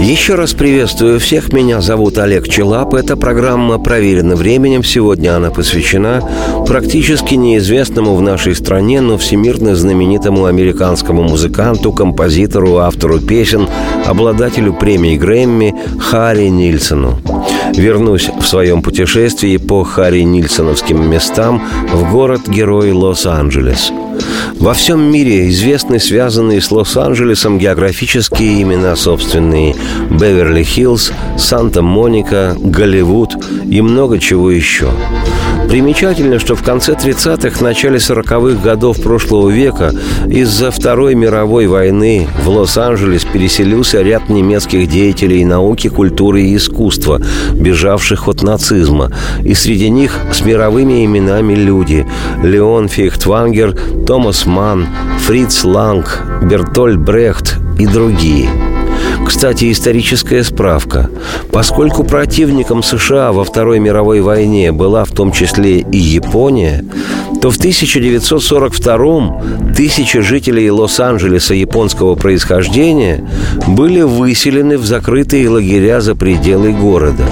Еще 0.00 0.34
раз 0.34 0.54
приветствую 0.54 1.20
всех. 1.20 1.52
Меня 1.52 1.82
зовут 1.82 2.16
Олег 2.16 2.48
Челап. 2.48 2.94
Эта 2.94 3.18
программа 3.18 3.78
проверена 3.78 4.34
временем. 4.34 4.82
Сегодня 4.82 5.36
она 5.36 5.50
посвящена 5.50 6.26
практически 6.66 7.34
неизвестному 7.34 8.16
в 8.16 8.22
нашей 8.22 8.54
стране, 8.56 9.02
но 9.02 9.18
всемирно 9.18 9.76
знаменитому 9.76 10.46
американскому 10.46 11.22
музыканту, 11.22 11.92
композитору, 11.92 12.78
автору 12.78 13.20
песен, 13.20 13.68
обладателю 14.06 14.72
премии 14.72 15.18
Грэмми 15.18 15.74
Харри 15.98 16.48
Нильсону. 16.48 17.20
Вернусь 17.74 18.30
в 18.30 18.46
своем 18.46 18.80
путешествии 18.80 19.58
по 19.58 19.84
Харри 19.84 20.22
Нильсоновским 20.22 21.10
местам 21.10 21.62
в 21.92 22.10
город-герой 22.10 22.92
Лос-Анджелес– 22.92 23.92
во 24.60 24.74
всем 24.74 25.00
мире 25.00 25.48
известны 25.48 25.98
связанные 25.98 26.60
с 26.60 26.70
Лос-Анджелесом 26.70 27.58
географические 27.58 28.60
имена 28.60 28.94
собственные 28.94 29.74
Беверли-Хиллз, 30.10 31.12
Санта-Моника, 31.38 32.54
Голливуд 32.58 33.30
и 33.64 33.80
много 33.80 34.18
чего 34.18 34.50
еще. 34.50 34.90
Примечательно, 35.70 36.40
что 36.40 36.56
в 36.56 36.64
конце 36.64 36.94
30-х, 36.94 37.62
начале 37.62 37.98
40-х 37.98 38.60
годов 38.60 39.00
прошлого 39.00 39.50
века 39.50 39.94
из-за 40.26 40.72
Второй 40.72 41.14
мировой 41.14 41.68
войны 41.68 42.26
в 42.42 42.48
Лос-Анджелес 42.48 43.24
переселился 43.24 44.02
ряд 44.02 44.28
немецких 44.28 44.88
деятелей 44.88 45.44
науки, 45.44 45.86
культуры 45.86 46.42
и 46.42 46.56
искусства, 46.56 47.22
бежавших 47.54 48.26
от 48.26 48.42
нацизма. 48.42 49.12
И 49.44 49.54
среди 49.54 49.90
них 49.90 50.18
с 50.32 50.44
мировыми 50.44 51.04
именами 51.04 51.54
люди– 51.54 52.04
Леон 52.42 52.88
Фейхтвангер, 52.88 53.78
Томас 54.08 54.46
Манн, 54.46 54.88
Фриц 55.20 55.62
Ланг, 55.62 56.20
Бертольд 56.42 56.98
Брехт 56.98 57.58
и 57.78 57.86
другие– 57.86 58.50
кстати, 59.30 59.70
историческая 59.70 60.42
справка. 60.42 61.08
Поскольку 61.52 62.02
противником 62.02 62.82
США 62.82 63.30
во 63.30 63.44
Второй 63.44 63.78
мировой 63.78 64.22
войне 64.22 64.72
была 64.72 65.04
в 65.04 65.12
том 65.12 65.30
числе 65.30 65.78
и 65.78 65.96
Япония, 65.96 66.84
то 67.40 67.52
в 67.52 67.56
1942-м 67.56 69.72
тысячи 69.72 70.18
жителей 70.18 70.68
Лос-Анджелеса 70.72 71.54
японского 71.54 72.16
происхождения 72.16 73.24
были 73.68 74.02
выселены 74.02 74.76
в 74.76 74.84
закрытые 74.84 75.48
лагеря 75.48 76.00
за 76.00 76.16
пределы 76.16 76.72
города. 76.72 77.22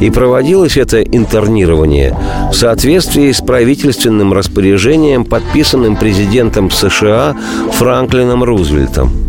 И 0.00 0.10
проводилось 0.10 0.76
это 0.76 1.04
интернирование 1.04 2.18
в 2.52 2.56
соответствии 2.56 3.30
с 3.30 3.40
правительственным 3.40 4.32
распоряжением, 4.32 5.24
подписанным 5.24 5.94
президентом 5.94 6.72
США 6.72 7.36
Франклином 7.74 8.42
Рузвельтом– 8.42 9.12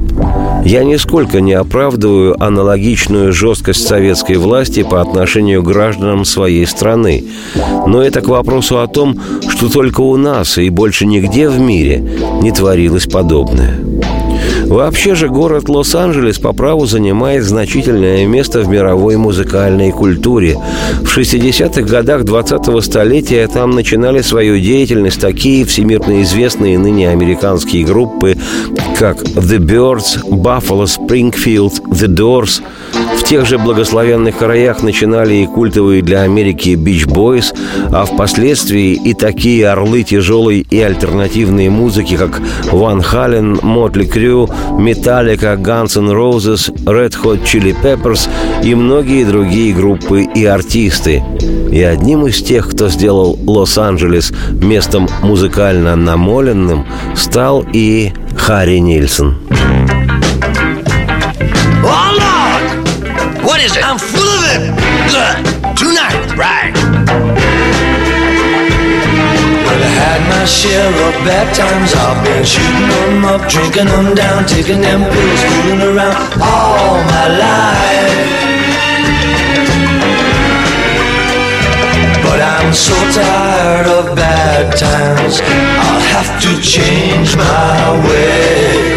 я 0.64 0.84
нисколько 0.84 1.42
не 1.42 1.54
оправдываю 1.54 2.42
аналогичную 2.42 3.34
жесткость 3.34 3.88
советской 3.88 4.36
власти 4.36 4.84
по 4.84 5.02
отношению 5.02 5.64
к 5.64 5.68
гражданам 5.68 6.26
своей 6.26 6.66
страны. 6.68 7.24
Но 7.88 8.02
это 8.04 8.22
к 8.22 8.28
вопросу 8.28 8.80
о 8.80 8.88
том, 8.88 9.20
что 9.48 9.70
только 9.70 10.02
у 10.02 10.18
нас 10.18 10.58
и 10.58 10.70
больше 10.70 11.06
нигде 11.06 11.50
в 11.50 11.60
мире 11.60 12.04
не 12.42 12.52
творилось 12.52 13.06
подобное. 13.06 13.80
Вообще 14.66 15.16
же 15.16 15.30
город 15.30 15.70
Лос-Анджелес 15.70 16.38
по 16.40 16.54
праву 16.54 16.86
занимает 16.86 17.44
значительное 17.44 18.26
место 18.26 18.62
в 18.62 18.68
мировой 18.68 19.18
музыкальной 19.18 19.92
культуре. 19.92 20.58
В 21.02 21.18
60-х 21.18 21.82
годах 21.82 22.22
20-го 22.24 22.82
столетия 22.82 23.48
там 23.48 23.72
начинали 23.72 24.22
свою 24.22 24.60
деятельность 24.60 25.20
такие 25.20 25.66
всемирно 25.66 26.22
известные 26.22 26.78
ныне 26.78 27.10
американские 27.10 27.86
группы, 27.86 28.38
как 28.98 29.22
The 29.24 29.58
Birds, 29.58 30.24
Buffalo 30.30 30.86
Springfield, 30.86 31.74
The 31.92 32.08
Doors– 32.08 32.62
в 33.18 33.24
тех 33.24 33.46
же 33.46 33.58
благословенных 33.58 34.38
краях 34.38 34.82
начинали 34.82 35.36
и 35.36 35.46
культовые 35.46 36.02
для 36.02 36.22
Америки 36.22 36.70
Beach 36.70 37.06
Boys, 37.06 37.54
а 37.92 38.06
впоследствии 38.06 38.94
и 38.94 39.14
такие 39.14 39.68
орлы 39.68 40.04
тяжелой 40.04 40.66
и 40.70 40.80
альтернативной 40.80 41.70
музыки, 41.70 42.18
как 42.18 42.42
Ван 42.72 43.02
Хален, 43.02 43.60
Мотли 43.62 44.06
Крю, 44.06 44.29
Металлика, 44.78 45.56
Guns 45.56 45.98
N' 45.98 46.12
Roses, 46.12 46.72
Red 46.86 47.14
Hot 47.24 47.44
Chili 47.44 47.76
Peppers 47.82 48.30
и 48.64 48.76
многие 48.76 49.24
другие 49.24 49.74
группы 49.74 50.24
и 50.24 50.46
артисты. 50.46 51.24
И 51.72 51.82
одним 51.82 52.28
из 52.28 52.42
тех, 52.42 52.70
кто 52.70 52.90
сделал 52.90 53.38
Лос-Анджелес 53.46 54.32
местом 54.62 55.08
музыкально 55.22 55.96
намоленным, 55.96 56.86
стал 57.16 57.66
и 57.74 58.12
Харри 58.38 58.80
Нильсон. 58.80 59.38
What 63.42 63.62
is 63.62 63.76
it? 63.76 63.84
I'm 63.84 63.98
full 63.98 64.22
of 64.22 64.44
it. 64.54 64.62
Good. 65.10 65.76
Tonight. 65.76 66.38
Right. 66.38 67.49
Had 70.20 70.30
my 70.30 70.46
share 70.46 70.90
of 71.08 71.16
bad 71.24 71.56
times. 71.56 71.94
I've 71.96 72.24
been 72.26 72.44
shooting 72.44 72.90
them 72.90 73.26
up, 73.26 73.48
drinking 73.48 73.86
them 73.86 74.16
down, 74.16 74.46
taking 74.46 74.82
them 74.82 75.02
pills, 75.04 75.42
fooling 75.48 75.82
around 75.96 76.18
all 76.42 77.00
my 77.08 77.28
life. 77.40 78.20
But 82.24 82.42
I'm 82.42 82.74
so 82.74 82.96
tired 83.16 83.88
of 83.88 84.16
bad 84.16 84.76
times. 84.76 85.40
I'll 85.40 86.04
have 86.16 86.42
to 86.44 86.62
change 86.62 87.38
my 87.38 88.08
way. 88.08 88.89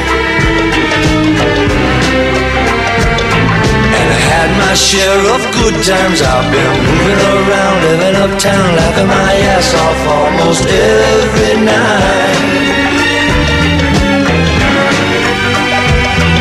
My 4.73 4.77
share 4.77 5.21
of 5.35 5.43
good 5.53 5.77
times. 5.85 6.23
I've 6.23 6.49
been 6.51 6.77
moving 6.89 7.21
around, 7.37 7.77
living 7.85 8.17
uptown, 8.25 8.69
laughing 8.75 9.07
my 9.07 9.35
ass 9.53 9.69
off 9.85 10.01
almost 10.17 10.65
every 10.65 11.57
night. 11.61 12.39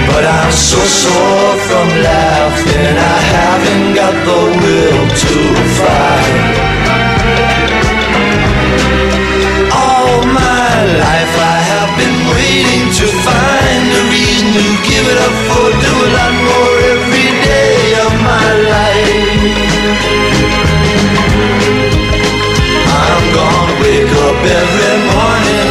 But 0.08 0.24
I'm 0.24 0.52
so 0.54 0.80
sore 0.80 1.56
from 1.68 1.88
laughing, 2.08 2.96
I 3.16 3.18
haven't 3.36 3.88
got 4.00 4.16
the 4.28 4.42
will 4.64 5.04
to 5.24 5.36
fight. 5.78 6.56
All 9.76 10.24
my 10.24 10.72
life 11.04 11.36
I 11.36 11.58
have 11.74 11.92
been 12.00 12.20
waiting 12.32 12.84
to 12.96 13.06
find 13.28 13.86
a 14.00 14.04
reason 14.16 14.48
to 14.56 14.66
give 14.88 15.06
it 15.14 15.20
up 15.28 15.36
for, 15.52 15.68
do 15.84 15.94
a 16.00 16.10
lot 16.16 16.34
more 16.48 16.71
every 24.46 24.96
morning. 25.12 25.70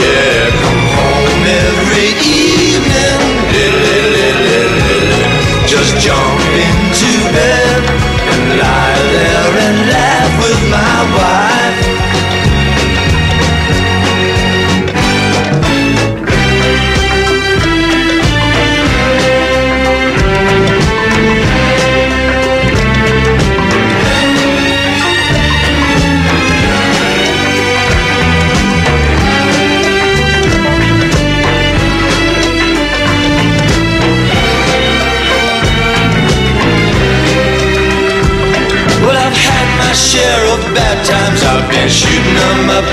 Yeah, 0.00 0.50
come 0.62 0.84
home 0.96 1.44
every 1.46 2.08
evening. 2.08 2.31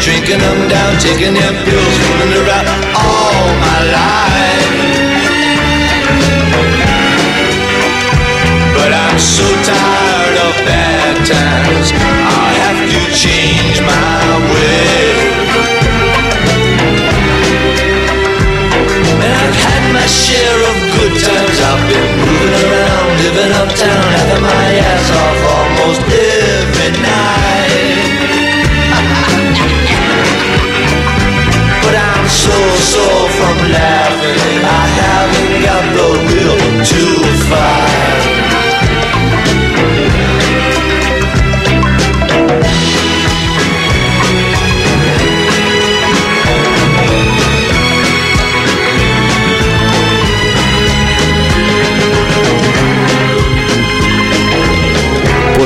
Drinking 0.02 0.40
them 0.40 0.70
down, 0.70 0.98
taking 1.00 1.34
them 1.34 1.56
pills, 1.66 1.99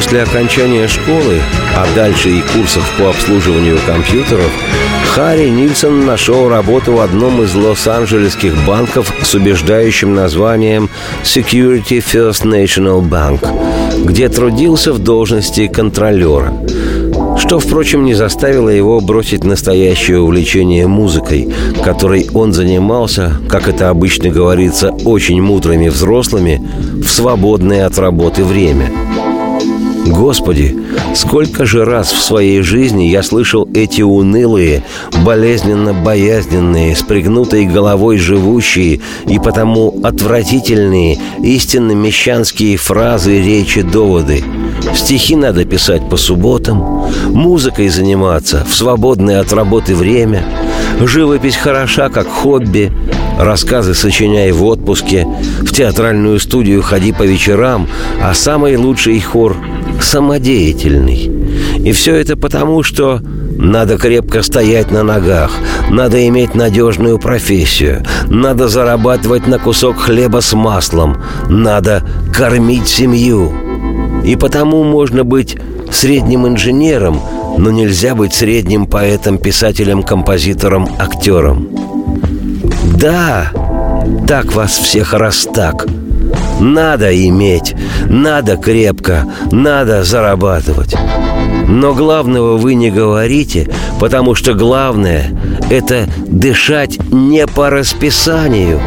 После 0.04 0.24
окончания 0.24 0.86
школы, 0.90 1.40
а 1.78 1.88
дальше 1.96 2.30
и 2.30 2.42
курсов 2.42 2.84
по 3.00 3.10
обслуживанию 3.10 3.80
компьютеров, 3.88 4.52
Харри 5.16 5.48
Нильсон 5.48 6.06
нашел 6.06 6.50
работу 6.50 6.92
в 6.92 7.00
одном 7.00 7.42
из 7.42 7.56
лос-анджелесских 7.56 8.54
банков 8.68 9.14
с 9.24 9.34
убеждающим 9.34 10.14
названием 10.14 10.90
Security 11.24 12.04
First 12.04 12.44
National 12.44 13.02
Bank, 13.02 13.48
где 14.04 14.28
трудился 14.28 14.92
в 14.92 15.00
должности 15.00 15.68
контролера. 15.68 16.54
Что, 17.40 17.60
впрочем, 17.60 18.04
не 18.04 18.14
заставило 18.14 18.68
его 18.68 19.00
бросить 19.00 19.46
настоящее 19.46 20.20
увлечение 20.20 20.86
музыкой, 20.86 21.48
которой 21.82 22.28
он 22.34 22.52
занимался, 22.52 23.38
как 23.48 23.70
это 23.70 23.90
обычно 23.90 24.30
говорится, 24.30 24.90
очень 25.06 25.42
мудрыми 25.42 25.88
взрослыми, 25.88 26.62
в 27.02 27.08
свободное 27.08 27.86
от 27.86 27.98
работы 27.98 28.44
время– 28.44 28.92
Господи, 30.06 30.76
сколько 31.16 31.66
же 31.66 31.86
раз 31.86 32.12
в 32.12 32.22
своей 32.22 32.62
жизни 32.62 33.04
я 33.04 33.24
слышал 33.24 33.68
эти 33.74 34.02
унылые, 34.02 34.84
болезненно 35.24 35.94
боязненные, 35.94 36.96
с 36.96 37.02
пригнутой 37.02 37.66
головой 37.66 38.18
живущие 38.18 39.00
и 39.28 39.40
потому 39.40 40.00
отвратительные, 40.04 41.18
истинно 41.42 41.94
мещанские 41.94 42.76
фразы, 42.76 43.42
речи, 43.42 43.82
доводы. 43.82 44.44
Стихи 44.94 45.38
надо 45.38 45.64
писать 45.64 46.10
по 46.10 46.18
субботам, 46.18 47.06
музыкой 47.30 47.88
заниматься 47.88 48.66
в 48.70 48.76
свободное 48.76 49.40
от 49.40 49.54
работы 49.54 49.96
время, 49.96 50.46
живопись 51.00 51.56
хороша 51.56 52.10
как 52.10 52.28
хобби, 52.28 52.92
рассказы 53.38 53.94
сочиняй 53.94 54.52
в 54.52 54.64
отпуске, 54.64 55.28
в 55.62 55.72
театральную 55.72 56.40
студию 56.40 56.82
ходи 56.82 57.12
по 57.12 57.24
вечерам, 57.24 57.88
а 58.22 58.34
самый 58.34 58.76
лучший 58.76 59.20
хор 59.20 59.58
самодеятельный. 60.02 61.32
И 61.84 61.92
все 61.92 62.16
это 62.16 62.36
потому, 62.38 62.84
что 62.84 63.22
надо 63.58 63.98
крепко 63.98 64.42
стоять 64.42 64.92
на 64.92 65.04
ногах, 65.04 65.52
надо 65.90 66.28
иметь 66.28 66.56
надежную 66.56 67.20
профессию, 67.20 68.04
надо 68.28 68.68
зарабатывать 68.68 69.48
на 69.48 69.60
кусок 69.60 69.98
хлеба 69.98 70.42
с 70.42 70.54
маслом, 70.54 71.18
надо 71.50 72.04
кормить 72.36 72.88
семью. 72.88 73.54
И 74.24 74.36
потому 74.36 74.84
можно 74.84 75.24
быть 75.24 75.58
средним 75.92 76.48
инженером, 76.48 77.20
но 77.58 77.70
нельзя 77.72 78.16
быть 78.16 78.34
средним 78.34 78.88
поэтом, 78.88 79.38
писателем, 79.38 80.04
композитором, 80.04 80.88
актером. 80.98 81.68
Да, 82.84 83.52
так 84.28 84.54
вас 84.54 84.78
всех 84.78 85.14
раз 85.14 85.48
так– 85.54 85.88
надо 86.60 87.14
иметь, 87.28 87.76
надо 88.08 88.58
крепко, 88.58 89.26
надо 89.52 90.04
зарабатывать. 90.04 90.96
Но 91.68 91.94
главного 91.94 92.58
вы 92.58 92.76
не 92.76 92.92
говорите, 92.92 93.70
потому 94.00 94.36
что 94.36 94.54
главное– 94.54 95.32
это 95.70 96.08
дышать 96.28 97.00
не 97.12 97.48
по 97.48 97.70
расписанию. 97.70 98.80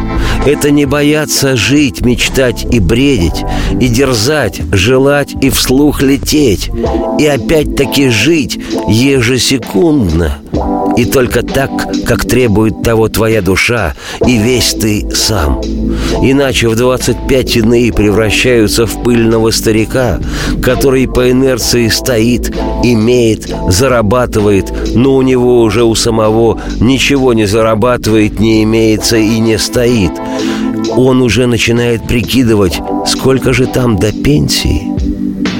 Это 0.45 0.71
не 0.71 0.85
бояться 0.85 1.57
жить, 1.57 2.01
мечтать 2.01 2.65
и 2.71 2.79
бредить, 2.79 3.43
и 3.81 3.87
дерзать, 3.87 4.61
желать 4.71 5.33
и 5.41 5.49
вслух 5.49 6.01
лететь, 6.01 6.69
и 7.19 7.25
опять-таки 7.25 8.09
жить 8.09 8.59
ежесекундно. 8.87 10.37
И 10.97 11.05
только 11.05 11.43
так, 11.43 11.69
как 12.05 12.25
требует 12.25 12.81
того 12.81 13.07
твоя 13.07 13.43
душа 13.43 13.93
и 14.25 14.37
весь 14.37 14.73
ты 14.73 15.07
сам. 15.13 15.61
Иначе 16.23 16.67
в 16.67 16.75
25 16.75 17.57
иные 17.57 17.93
превращаются 17.93 18.87
в 18.87 19.03
пыльного 19.03 19.51
старика, 19.51 20.19
который 20.61 21.07
по 21.07 21.29
инерции 21.29 21.87
стоит, 21.89 22.51
имеет, 22.83 23.47
зарабатывает, 23.69 24.73
но 24.95 25.15
у 25.15 25.21
него 25.21 25.61
уже 25.61 25.83
у 25.83 25.93
самого 25.93 26.59
ничего 26.79 27.33
не 27.33 27.45
зарабатывает, 27.45 28.39
не 28.39 28.63
имеется 28.63 29.17
и 29.17 29.37
не 29.37 29.59
стоит. 29.59 30.11
Он 30.95 31.21
уже 31.21 31.45
начинает 31.45 32.07
прикидывать, 32.07 32.79
сколько 33.05 33.53
же 33.53 33.67
там 33.67 33.97
до 33.97 34.11
пенсии. 34.11 34.81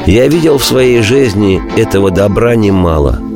Я 0.07 0.27
видел 0.27 0.57
в 0.57 0.65
своей 0.65 1.03
жизни 1.03 1.61
этого 1.77 2.09
добра 2.09 2.55
немало– 2.55 3.21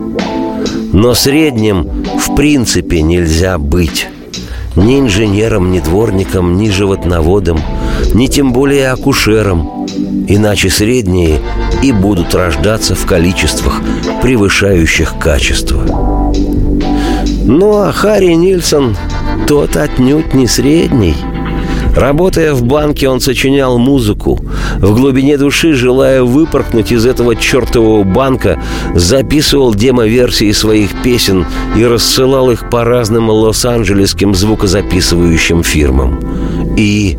но 0.93 1.13
средним 1.13 2.06
в 2.19 2.36
принципе 2.36 3.01
нельзя 3.01 3.58
быть. 3.58 4.08
Ни 4.75 4.99
инженером, 4.99 5.71
ни 5.71 5.80
дворником, 5.80 6.58
ни 6.58 6.69
животноводом, 6.69 7.60
ни 8.13 8.27
тем 8.27 8.54
более 8.54 8.91
акушером. 8.91 9.86
Иначе 10.27 10.69
средние 10.69 11.39
и 11.84 11.91
будут 11.91 12.34
рождаться 12.34 12.95
в 12.95 13.06
количествах, 13.06 13.82
превышающих 14.21 15.15
качество. 15.19 15.84
Ну 17.43 17.77
а 17.77 17.91
Харри 17.91 18.34
Нильсон 18.34 18.95
тот 19.47 19.75
отнюдь 19.75 20.34
не 20.34 20.47
средний– 20.47 21.15
Работая 21.95 22.54
в 22.54 22.63
банке, 22.63 23.10
он 23.10 23.19
сочинял 23.19 23.77
музыку. 23.77 24.39
В 24.77 24.95
глубине 24.95 25.38
души, 25.38 25.73
желая 25.73 26.23
выпоркнуть 26.23 26.91
из 26.91 27.06
этого 27.06 27.36
чертового 27.36 28.04
банка, 28.04 28.62
записывал 28.95 29.75
демо-версии 29.75 30.51
своих 30.51 31.01
песен 31.04 31.45
и 31.75 31.86
рассылал 31.86 32.49
их 32.49 32.69
по 32.69 32.84
разным 32.84 33.30
лос-анджелесским 33.30 34.34
звукозаписывающим 34.34 35.63
фирмам. 35.63 36.19
И 36.77 37.17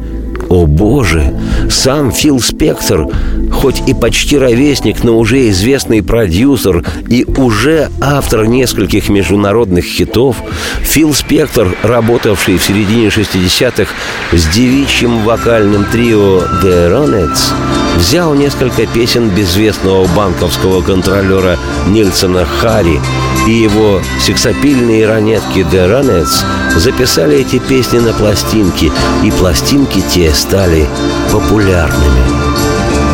о 0.53 0.67
боже, 0.67 1.35
сам 1.71 2.13
Фил 2.13 2.39
Спектор, 2.39 3.07
хоть 3.51 3.83
и 3.89 3.95
почти 3.95 4.37
ровесник, 4.37 5.03
но 5.03 5.19
уже 5.19 5.49
известный 5.49 6.03
продюсер 6.03 6.85
и 7.09 7.25
уже 7.25 7.89
автор 8.03 8.47
нескольких 8.47 9.09
международных 9.09 9.87
хитов, 9.87 10.37
Фил 10.83 11.15
Спектор, 11.15 11.69
работавший 11.83 12.59
в 12.59 12.63
середине 12.63 13.09
60-х 13.09 13.91
с 14.33 14.47
девичьим 14.55 15.25
вокальным 15.25 15.87
трио 15.87 16.41
The 16.63 16.91
Ronettes, 16.91 17.53
взял 17.97 18.35
несколько 18.35 18.87
песен 18.87 19.31
безвестного 19.31 20.07
банковского 20.15 20.83
контролера 20.83 21.57
Нильсона 21.89 22.45
Харри 22.45 23.01
и 23.47 23.53
его 23.53 24.01
сексапильные 24.21 25.07
ранетки 25.07 25.61
The 25.61 25.89
Ronettes 25.89 26.45
записали 26.79 27.39
эти 27.39 27.59
песни 27.59 27.99
на 27.99 28.13
пластинки, 28.13 28.93
и 29.23 29.31
пластинки 29.31 30.01
те 30.01 30.33
стали 30.33 30.87
популярными. 31.31 32.23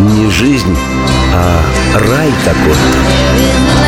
Не 0.00 0.30
жизнь, 0.30 0.76
а 1.34 1.62
рай 1.94 2.32
какой-то. 2.44 3.87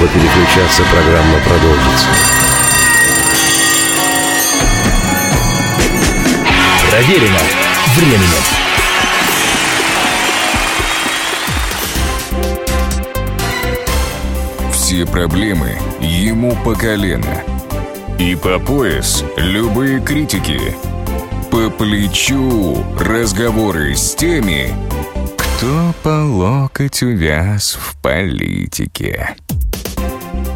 Куда-либо 0.00 0.06
переключаться, 0.08 0.82
программа 0.90 1.38
продолжится. 1.40 2.06
Проверено 6.90 7.38
временем. 7.96 8.42
Все 14.72 15.06
проблемы 15.06 15.78
ему 16.00 16.56
по 16.64 16.74
колено. 16.74 17.42
И 18.18 18.34
по 18.34 18.58
пояс 18.58 19.24
любые 19.36 20.00
критики. 20.00 20.74
По 21.50 21.70
плечу 21.70 22.84
разговоры 22.98 23.94
с 23.94 24.14
теми, 24.14 24.72
кто 25.36 25.94
по 26.02 26.24
локоть 26.24 27.02
увяз 27.02 27.78
в 27.80 27.96
политике. 28.00 29.36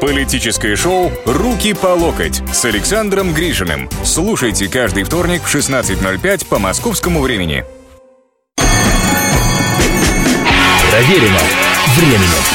Политическое 0.00 0.76
шоу 0.76 1.10
«Руки 1.24 1.74
по 1.74 1.88
локоть» 1.88 2.42
с 2.52 2.64
Александром 2.64 3.32
Гришиным. 3.32 3.88
Слушайте 4.04 4.68
каждый 4.68 5.04
вторник 5.04 5.42
в 5.42 5.54
16.05 5.54 6.46
по 6.46 6.58
московскому 6.58 7.20
времени. 7.22 7.64
Проверено 10.90 11.40
временем. 11.96 12.53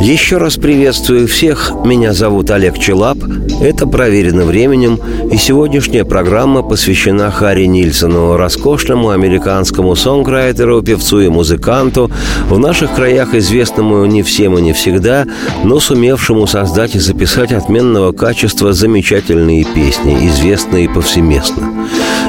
Еще 0.00 0.36
раз 0.36 0.56
приветствую 0.56 1.26
всех. 1.26 1.72
Меня 1.84 2.12
зовут 2.12 2.50
Олег 2.50 2.78
Челап. 2.78 3.18
Это 3.60 3.86
«Проверено 3.86 4.44
временем», 4.44 5.00
и 5.32 5.36
сегодняшняя 5.36 6.04
программа 6.04 6.62
посвящена 6.62 7.30
Харри 7.30 7.64
Нильсону, 7.64 8.36
роскошному 8.36 9.10
американскому 9.10 9.96
сонграйтеру, 9.96 10.82
певцу 10.82 11.20
и 11.20 11.28
музыканту, 11.28 12.10
в 12.48 12.58
наших 12.58 12.94
краях 12.94 13.34
известному 13.34 14.04
не 14.04 14.22
всем 14.22 14.58
и 14.58 14.62
не 14.62 14.72
всегда, 14.72 15.26
но 15.64 15.80
сумевшему 15.80 16.46
создать 16.46 16.94
и 16.94 16.98
записать 16.98 17.52
отменного 17.52 18.12
качества 18.12 18.72
замечательные 18.72 19.64
песни, 19.64 20.28
известные 20.28 20.88
повсеместно. 20.88 21.72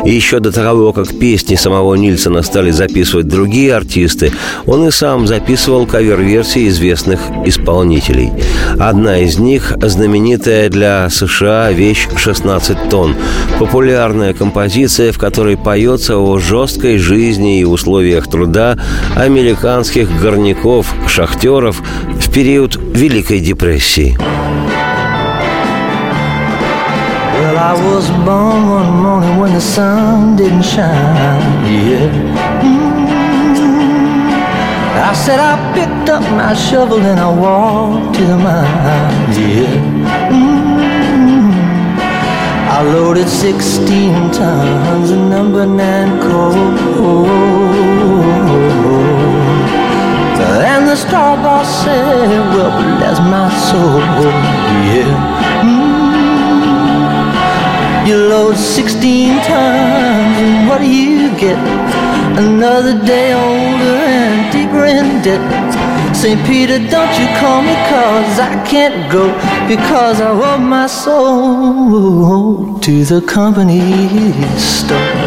И 0.05 0.11
еще 0.11 0.39
до 0.39 0.51
того, 0.51 0.93
как 0.93 1.17
песни 1.19 1.55
самого 1.55 1.95
Нильсона 1.95 2.41
стали 2.41 2.71
записывать 2.71 3.27
другие 3.27 3.75
артисты, 3.75 4.31
он 4.65 4.87
и 4.87 4.91
сам 4.91 5.27
записывал 5.27 5.85
кавер-версии 5.85 6.67
известных 6.67 7.19
исполнителей. 7.45 8.31
Одна 8.79 9.19
из 9.19 9.39
них– 9.39 9.73
знаменитая 9.81 10.69
для 10.69 11.09
США 11.09 11.71
вещь 11.71 12.07
«16 12.15 12.89
тонн». 12.89 13.15
Популярная 13.59 14.33
композиция, 14.33 15.11
в 15.11 15.17
которой 15.17 15.57
поется 15.57 16.17
о 16.17 16.37
жесткой 16.39 16.97
жизни 16.97 17.59
и 17.59 17.65
условиях 17.65 18.27
труда 18.29 18.77
американских 19.15 20.09
горняков, 20.21 20.93
шахтеров 21.07 21.81
в 22.19 22.31
период 22.31 22.77
Великой 22.93 23.39
депрессии. 23.39 24.17
I 27.67 27.73
was 27.73 28.09
born 28.25 28.69
one 28.69 28.91
morning 29.03 29.39
when 29.41 29.53
the 29.53 29.59
sun 29.59 30.37
didn't 30.37 30.63
shine. 30.63 31.65
Yeah. 31.67 32.07
Mm. 32.63 33.09
I 35.09 35.13
said 35.13 35.39
I 35.41 35.55
picked 35.75 36.09
up 36.09 36.21
my 36.31 36.53
shovel 36.53 37.01
and 37.01 37.19
I 37.19 37.29
walked 37.29 38.15
to 38.15 38.21
the 38.25 38.37
mine. 38.37 39.33
Yeah. 39.35 40.31
Mm. 40.31 41.57
I 42.71 42.83
loaded 42.83 43.27
16 43.27 44.31
tons 44.31 45.11
of 45.11 45.19
number 45.19 45.65
nine 45.65 46.21
coal. 46.21 46.53
And 50.71 50.87
the 50.87 50.95
star 50.95 51.35
boss 51.35 51.67
said, 51.83 52.29
Well, 52.55 52.71
bless 52.97 53.19
my 53.19 53.49
soul. 53.67 53.99
Yeah. 54.95 55.36
You 58.07 58.15
load 58.15 58.55
16 58.55 59.35
tons, 59.43 60.37
and 60.39 60.69
what 60.69 60.79
do 60.79 60.87
you 60.87 61.29
get? 61.37 61.57
Another 62.39 62.93
day 63.05 63.33
older 63.33 63.97
and 64.15 64.49
deeper 64.49 64.85
in 64.85 65.21
debt. 65.21 66.15
St. 66.15 66.39
Peter, 66.47 66.79
don't 66.79 67.13
you 67.19 67.27
call 67.41 67.61
me, 67.61 67.75
cause 67.91 68.39
I 68.39 68.63
can't 68.65 69.11
go, 69.11 69.27
because 69.67 70.21
I 70.21 70.29
owe 70.29 70.57
my 70.57 70.87
soul 70.87 72.79
to 72.79 73.03
the 73.03 73.19
company 73.27 74.31
store. 74.57 75.26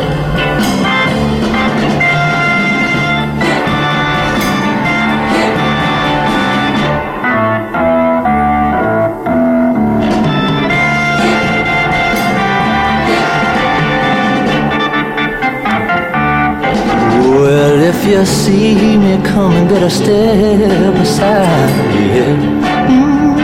You 18.20 18.26
see 18.26 18.98
me 18.98 19.16
coming, 19.24 19.66
better 19.66 19.88
step 19.88 20.94
aside. 20.94 21.70
Yeah. 22.14 22.36
Mm. 22.92 23.40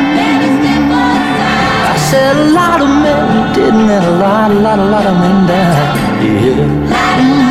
I 1.93 1.97
said 2.11 2.37
a 2.37 2.51
lot 2.51 2.83
of 2.83 2.89
men 2.89 3.55
didn't, 3.55 3.89
and 3.89 4.05
a 4.05 4.17
lot, 4.19 4.51
a 4.51 4.55
lot, 4.55 4.79
a 4.79 4.85
lot 4.85 5.07
of 5.07 5.15
men 5.23 5.47
died. 5.49 5.97
Yeah. 6.23 6.61
Mm. 7.23 7.47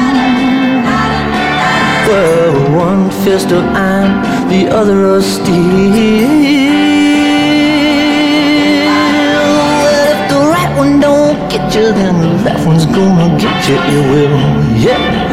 Well, 2.07 2.53
one 2.85 3.09
fist 3.23 3.51
of 3.51 3.63
iron, 3.73 4.11
the 4.47 4.69
other 4.69 5.05
of 5.15 5.23
steel. 5.23 6.29
Well, 9.81 9.97
if 10.13 10.19
the 10.31 10.39
right 10.53 10.73
one 10.77 10.99
don't 10.99 11.39
get 11.49 11.73
you, 11.73 11.91
then 11.91 12.21
the 12.21 12.29
left 12.45 12.67
one's 12.67 12.85
gonna 12.85 13.35
get 13.39 13.67
you. 13.67 13.77
It 13.97 14.03
will. 14.11 14.37
Yeah. 14.77 15.24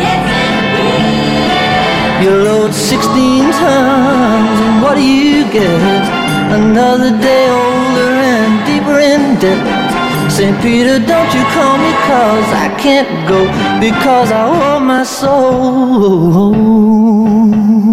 You 2.22 2.30
load 2.30 2.70
16 2.72 3.50
tons, 3.50 4.60
and 4.60 4.80
what 4.80 4.94
do 4.94 5.02
you 5.02 5.42
get? 5.50 6.06
Another 6.54 7.10
day 7.18 7.50
older 7.50 8.12
and 8.30 8.64
deeper 8.64 9.00
in 9.00 9.34
debt. 9.40 9.58
St. 10.30 10.56
Peter, 10.62 11.00
don't 11.00 11.34
you 11.34 11.42
call 11.50 11.78
me, 11.78 11.92
cause 12.06 12.46
I 12.64 12.68
can't 12.78 13.26
go, 13.28 13.44
because 13.80 14.30
I 14.30 14.44
owe 14.46 14.78
my 14.78 15.02
soul. 15.02 16.54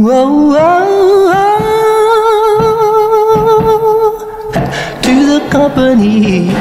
Oh, 0.06 0.14
oh, 0.14 0.54
oh, 2.52 4.14
to 5.02 5.26
the 5.26 5.40
company 5.50 6.52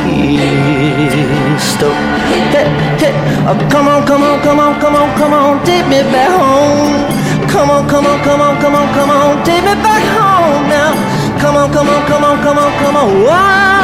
store. 1.61 1.93
Hey, 2.33 2.64
hey, 2.97 3.12
oh, 3.47 3.59
come 3.71 3.89
on, 3.89 4.07
come 4.07 4.23
on, 4.23 4.41
come 4.41 4.59
on, 4.59 4.81
come 4.81 4.97
on, 4.97 5.14
come 5.19 5.35
on, 5.35 5.62
take 5.66 5.87
me 5.87 6.01
back 6.11 6.31
home. 6.31 7.18
Come 7.51 7.70
on, 7.70 7.88
come 7.88 8.07
on, 8.07 8.22
come 8.22 8.40
on, 8.40 8.61
come 8.61 8.74
on, 8.74 8.94
come 8.94 9.11
on, 9.11 9.44
take 9.44 9.64
me 9.64 9.74
back 9.82 10.05
home 10.16 10.68
now. 10.68 10.92
Come 11.40 11.57
on, 11.57 11.72
come 11.72 11.88
on, 11.88 12.07
come 12.07 12.24
on, 12.24 12.42
come 12.42 12.59
on, 12.59 12.72
come 12.82 12.96
on. 12.96 13.78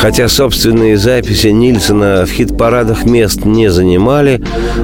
Хотя 0.00 0.28
собственные 0.28 0.96
записи 0.96 1.48
Нильсона 1.48 2.24
в 2.24 2.30
хит-парадах 2.30 3.04
мест 3.04 3.44
не 3.44 3.70
занимали, 3.70 4.40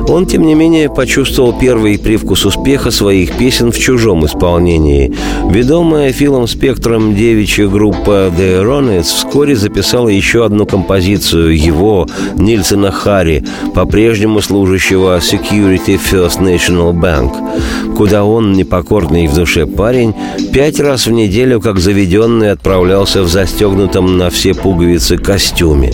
он, 0.08 0.26
тем 0.26 0.42
не 0.42 0.54
менее, 0.54 0.90
почувствовал 0.90 1.54
первый 1.58 1.98
привкус 1.98 2.44
успеха 2.44 2.90
своих 2.90 3.32
песен 3.38 3.72
в 3.72 3.78
чужом 3.78 4.26
исполнении. 4.26 5.14
Ведомая 5.50 6.12
Филом 6.12 6.46
Спектром 6.46 7.16
девичья 7.16 7.66
группа 7.66 8.30
The 8.36 8.62
Ronets 8.62 9.04
вскоре 9.04 9.56
записала 9.56 10.08
еще 10.08 10.44
одну 10.44 10.66
композицию 10.66 11.58
его, 11.58 12.06
Нильсона 12.34 12.90
Харри, 12.90 13.42
по-прежнему 13.74 14.42
служащего 14.42 15.16
Security 15.16 15.98
First 15.98 16.40
National 16.40 16.92
Bank, 16.92 17.96
куда 17.96 18.24
он, 18.24 18.52
непокорный 18.52 19.28
в 19.28 19.34
душе 19.34 19.64
парень, 19.64 20.14
пять 20.52 20.78
раз 20.78 21.06
в 21.06 21.10
неделю, 21.10 21.62
как 21.62 21.78
заведенный, 21.78 22.50
отправлялся 22.50 23.22
в 23.22 23.28
застегнутом 23.28 24.18
на 24.18 24.28
все 24.28 24.52
пуговицы 24.52 25.05
костюме. 25.14 25.92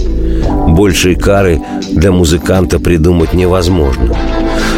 Большей 0.69 1.15
кары 1.15 1.61
для 1.91 2.13
музыканта 2.13 2.79
придумать 2.79 3.35
невозможно. 3.35 4.17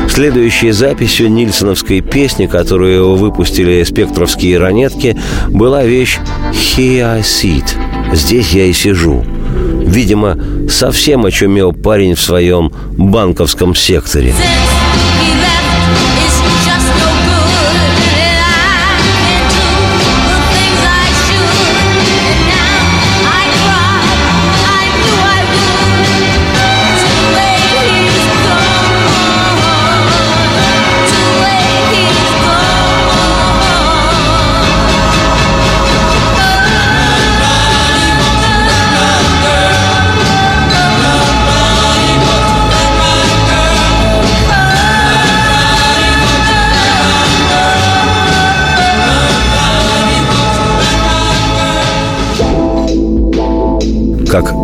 Следующей 0.08 0.72
записью 0.72 1.30
нильсоновской 1.30 2.00
песни, 2.00 2.46
которую 2.46 3.16
выпустили 3.16 3.82
спектровские 3.84 4.58
ранетки, 4.58 5.16
была 5.48 5.84
вещь 5.84 6.18
«Here 6.52 7.16
I 7.16 7.20
sit»– 7.20 7.64
«Здесь 8.12 8.52
я 8.52 8.66
и 8.66 8.72
сижу». 8.72 9.24
Видимо, 9.86 10.38
совсем 10.68 11.24
очумел 11.24 11.72
парень 11.72 12.14
в 12.14 12.20
своем 12.20 12.72
банковском 12.96 13.74
секторе. 13.74 14.34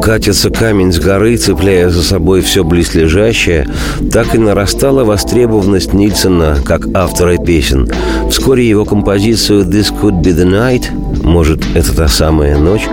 Катится 0.01 0.51
камень 0.51 0.92
с 0.92 0.98
горы, 0.98 1.36
цепляя 1.36 1.90
за 1.90 2.03
собой 2.03 2.40
все 2.40 2.64
близлежащее, 2.64 3.68
так 4.11 4.34
и 4.34 4.38
нарастала 4.38 5.05
востребованность 5.05 5.92
Нильсона 5.92 6.57
как 6.64 6.82
автора 6.94 7.36
песен. 7.36 7.88
Вскоре 8.31 8.68
его 8.68 8.85
композицию 8.85 9.64
«This 9.64 9.93
could 9.93 10.22
be 10.22 10.33
the 10.33 10.47
night» 10.47 10.91
может, 11.22 11.64
это 11.74 11.95
та 11.95 12.09
самая 12.09 12.59
ночь, 12.59 12.87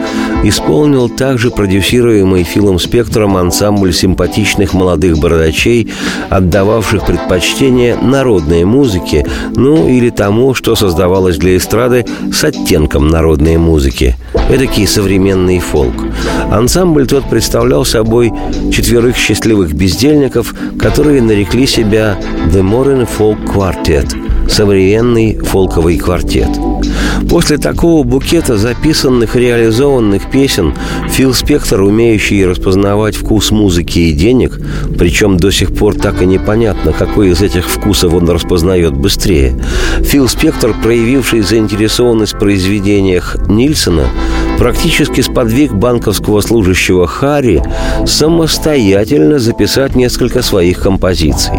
исполнил 0.43 1.09
также 1.09 1.49
продюсируемый 1.49 2.43
Филом 2.43 2.79
Спектром 2.79 3.37
ансамбль 3.37 3.93
симпатичных 3.93 4.73
молодых 4.73 5.17
бородачей, 5.17 5.91
отдававших 6.29 7.05
предпочтение 7.05 7.95
народной 7.95 8.63
музыке, 8.63 9.25
ну 9.55 9.87
или 9.87 10.09
тому, 10.09 10.53
что 10.53 10.75
создавалось 10.75 11.37
для 11.37 11.57
эстрады 11.57 12.05
с 12.31 12.43
оттенком 12.43 13.07
народной 13.07 13.57
музыки. 13.57 14.15
Эдакий 14.49 14.87
современный 14.87 15.59
фолк. 15.59 15.95
Ансамбль 16.51 17.07
тот 17.07 17.29
представлял 17.29 17.85
собой 17.85 18.31
четверых 18.71 19.17
счастливых 19.17 19.73
бездельников, 19.73 20.53
которые 20.79 21.21
нарекли 21.21 21.65
себя 21.65 22.17
«The 22.51 22.61
Modern 22.61 23.07
Folk 23.17 23.45
Quartet»– 23.45 24.15
современный 24.57 25.37
фолковый 25.37 25.97
квартет– 25.97 26.49
После 27.29 27.57
такого 27.57 28.03
букета 28.03 28.57
записанных 28.57 29.35
и 29.35 29.39
реализованных 29.39 30.31
песен 30.31 30.73
Фил 31.09 31.33
Спектор, 31.33 31.81
умеющий 31.81 32.45
распознавать 32.45 33.15
вкус 33.15 33.51
музыки 33.51 33.99
и 33.99 34.13
денег, 34.13 34.59
причем 34.97 35.37
до 35.37 35.51
сих 35.51 35.75
пор 35.75 35.95
так 35.95 36.21
и 36.21 36.25
непонятно, 36.25 36.93
какой 36.93 37.31
из 37.31 37.41
этих 37.41 37.67
вкусов 37.67 38.13
он 38.13 38.29
распознает 38.29 38.93
быстрее, 38.93 39.59
Фил 39.99 40.29
Спектор, 40.29 40.73
проявивший 40.81 41.41
заинтересованность 41.41 42.33
в 42.33 42.39
произведениях 42.39 43.35
Нильсона, 43.49 44.05
практически 44.57 45.21
сподвиг 45.21 45.73
банковского 45.73 46.41
служащего 46.41 47.07
Харри 47.07 47.61
самостоятельно 48.05 49.39
записать 49.39 49.95
несколько 49.95 50.41
своих 50.41 50.79
композиций. 50.79 51.55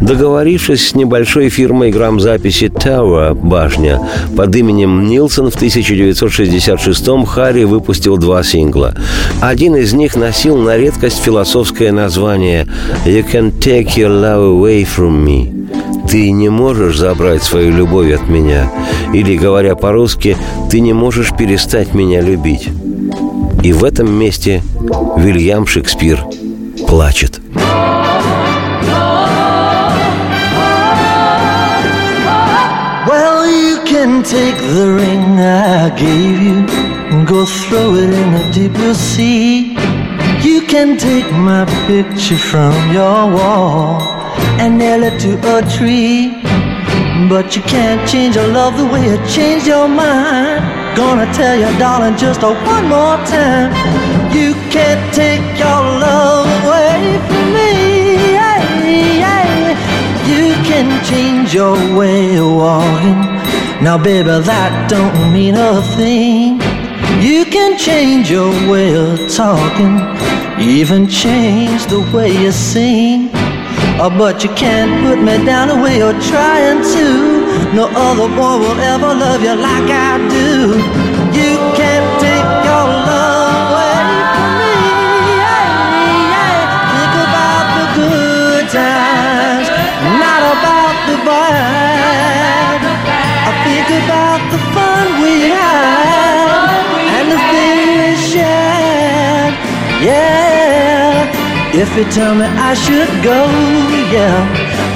Договорившись 0.00 0.88
с 0.88 0.94
небольшой 0.94 1.48
фирмой 1.48 1.90
грамзаписи 1.90 2.66
Tower 2.66 3.34
«Башня» 3.34 4.00
под 4.36 4.54
именем 4.54 5.06
Нилсон 5.06 5.50
в 5.50 5.56
1966-м 5.56 7.26
Харри 7.26 7.64
выпустил 7.64 8.16
два 8.16 8.42
сингла. 8.42 8.94
Один 9.40 9.76
из 9.76 9.92
них 9.92 10.16
носил 10.16 10.56
на 10.56 10.76
редкость 10.76 11.18
философское 11.18 11.92
название 11.92 12.66
«You 13.04 13.24
can 13.30 13.52
take 13.58 13.96
your 13.96 14.10
love 14.10 14.60
away 14.60 14.86
from 14.86 15.24
me» 15.24 15.57
ты 16.08 16.30
не 16.30 16.48
можешь 16.48 16.98
забрать 16.98 17.42
свою 17.42 17.70
любовь 17.70 18.12
от 18.12 18.28
меня. 18.28 18.70
Или, 19.12 19.36
говоря 19.36 19.76
по-русски, 19.76 20.36
ты 20.70 20.80
не 20.80 20.94
можешь 20.94 21.32
перестать 21.36 21.94
меня 21.94 22.22
любить. 22.22 22.68
И 23.62 23.72
в 23.72 23.84
этом 23.84 24.10
месте 24.12 24.62
Вильям 25.16 25.66
Шекспир 25.66 26.24
плачет. 26.86 27.40
Well, 33.06 33.46
you 33.46 33.84
can 33.84 34.22
take 34.22 34.56
the 34.72 34.94
ring 34.96 35.38
I 35.38 35.90
gave 35.90 36.40
you 36.42 36.66
and 37.10 37.26
go 37.26 37.44
throw 37.44 37.94
it 37.94 38.10
in 38.14 38.32
the 38.32 38.52
deep 38.54 38.72
blue 38.72 38.94
sea. 38.94 39.76
You 40.42 40.62
can 40.62 40.96
take 40.96 41.30
my 41.32 41.66
picture 41.86 42.38
from 42.38 42.72
your 42.92 43.26
wall 43.30 44.17
and 44.60 44.78
nail 44.78 45.02
it 45.02 45.18
to 45.20 45.30
a 45.56 45.62
tree. 45.76 46.32
But 47.28 47.56
you 47.56 47.62
can't 47.62 48.08
change 48.08 48.36
your 48.36 48.48
love 48.48 48.76
the 48.76 48.86
way 48.86 49.04
you 49.10 49.18
changed 49.26 49.66
your 49.66 49.88
mind. 49.88 50.60
Gonna 50.96 51.32
tell 51.32 51.56
you, 51.56 51.70
darling, 51.78 52.16
just 52.16 52.42
a 52.42 52.50
one 52.74 52.88
more 52.88 53.18
time. 53.26 53.70
You 54.32 54.54
can't 54.74 55.02
take 55.14 55.46
your 55.58 55.82
love 56.04 56.46
away 56.64 57.18
from 57.26 57.54
me. 57.54 57.98
You 60.28 60.52
can 60.64 61.02
change 61.06 61.54
your 61.54 61.74
way 61.96 62.36
of 62.36 62.52
walking. 62.54 63.20
Now, 63.82 63.96
baby, 63.96 64.28
that 64.28 64.90
don't 64.90 65.32
mean 65.32 65.54
a 65.54 65.80
thing. 65.96 66.60
You 67.22 67.46
can 67.46 67.78
change 67.78 68.30
your 68.30 68.50
way 68.70 68.94
of 68.94 69.18
talking, 69.34 69.96
even 70.60 71.08
change 71.08 71.86
the 71.86 72.00
way 72.12 72.30
you 72.30 72.52
sing. 72.52 73.37
Oh, 74.00 74.08
but 74.10 74.44
you 74.44 74.50
can't 74.54 75.02
put 75.02 75.18
me 75.18 75.44
down 75.44 75.66
the 75.66 75.74
way 75.74 75.98
you're 75.98 76.20
trying 76.30 76.78
to. 76.94 77.06
No 77.74 77.90
other 77.90 78.28
boy 78.38 78.54
will 78.62 78.78
ever 78.78 79.10
love 79.12 79.42
you 79.42 79.56
like 79.58 79.90
I 79.90 80.22
do. 80.30 80.78
You 81.34 81.58
can't 81.74 81.97
If 101.80 101.96
you 101.96 102.04
tell 102.10 102.34
me 102.34 102.44
I 102.44 102.74
should 102.74 103.06
go, 103.22 103.46
yeah, 104.10 104.34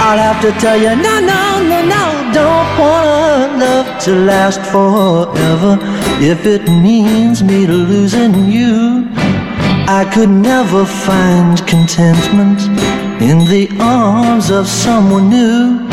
I'll 0.00 0.18
have 0.18 0.42
to 0.42 0.50
tell 0.60 0.76
you 0.76 0.90
no, 1.06 1.14
no, 1.20 1.62
no, 1.62 1.78
no. 1.94 2.04
Don't 2.34 2.68
want 2.80 3.60
love 3.60 4.02
to 4.02 4.12
last 4.16 4.60
forever. 4.72 5.78
If 6.20 6.44
it 6.44 6.68
means 6.68 7.44
me 7.44 7.68
losing 7.68 8.50
you, 8.50 9.06
I 9.86 10.10
could 10.12 10.28
never 10.28 10.84
find 10.84 11.64
contentment 11.68 12.60
in 13.22 13.38
the 13.46 13.68
arms 13.78 14.50
of 14.50 14.66
someone 14.66 15.30
new. 15.30 15.88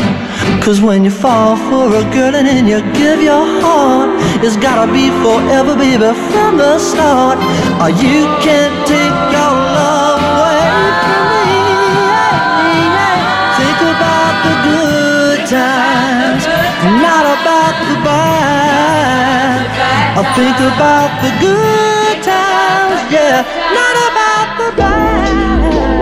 Cause 0.60 0.80
when 0.80 1.04
you 1.04 1.10
fall 1.10 1.56
for 1.68 1.86
a 1.86 2.02
girl 2.16 2.34
and 2.34 2.48
then 2.48 2.66
you 2.66 2.80
give 2.92 3.22
your 3.22 3.46
heart, 3.62 4.10
it's 4.42 4.56
gotta 4.56 4.90
be 4.92 5.06
forever, 5.22 5.76
baby, 5.76 6.10
from 6.32 6.56
the 6.58 6.80
start. 6.80 7.38
Or 7.80 7.90
you 7.90 8.26
can't 8.42 8.74
take 8.88 9.16
your 9.30 9.59
I 20.12 20.22
think 20.34 20.58
about 20.58 21.10
the 21.22 21.30
good 21.38 22.16
times, 22.24 23.12
yeah, 23.12 23.46
not 23.78 23.94
about 24.10 24.48
the 24.58 24.76
bad. 24.76 25.99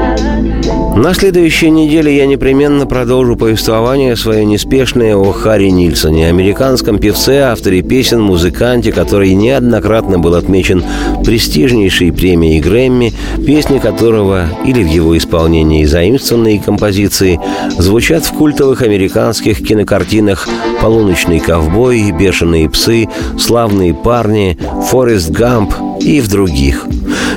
На 0.99 1.15
следующей 1.15 1.71
неделе 1.71 2.17
я 2.17 2.27
непременно 2.27 2.85
продолжу 2.85 3.37
повествование 3.37 4.17
свое 4.17 4.45
неспешное 4.45 5.15
о 5.15 5.31
Харри 5.31 5.69
Нильсоне, 5.69 6.29
американском 6.29 6.99
певце, 6.99 7.43
авторе 7.43 7.83
песен, 7.83 8.21
музыканте, 8.21 8.91
который 8.91 9.33
неоднократно 9.35 10.19
был 10.19 10.35
отмечен 10.35 10.83
престижнейшей 11.25 12.13
премией 12.13 12.61
Грэмми, 12.61 13.13
песни 13.47 13.79
которого 13.79 14.47
или 14.67 14.83
в 14.83 14.89
его 14.89 15.17
исполнении 15.17 15.85
заимствованные 15.85 16.59
композиции 16.59 17.39
звучат 17.79 18.25
в 18.25 18.33
культовых 18.33 18.83
американских 18.83 19.65
кинокартинах 19.65 20.49
«Полуночный 20.83 21.39
ковбой», 21.39 22.11
«Бешеные 22.11 22.69
псы», 22.69 23.07
«Славные 23.39 23.95
парни», 23.95 24.59
«Форест 24.91 25.31
Гамп» 25.31 25.75
и 26.01 26.21
в 26.21 26.29
других– 26.29 26.87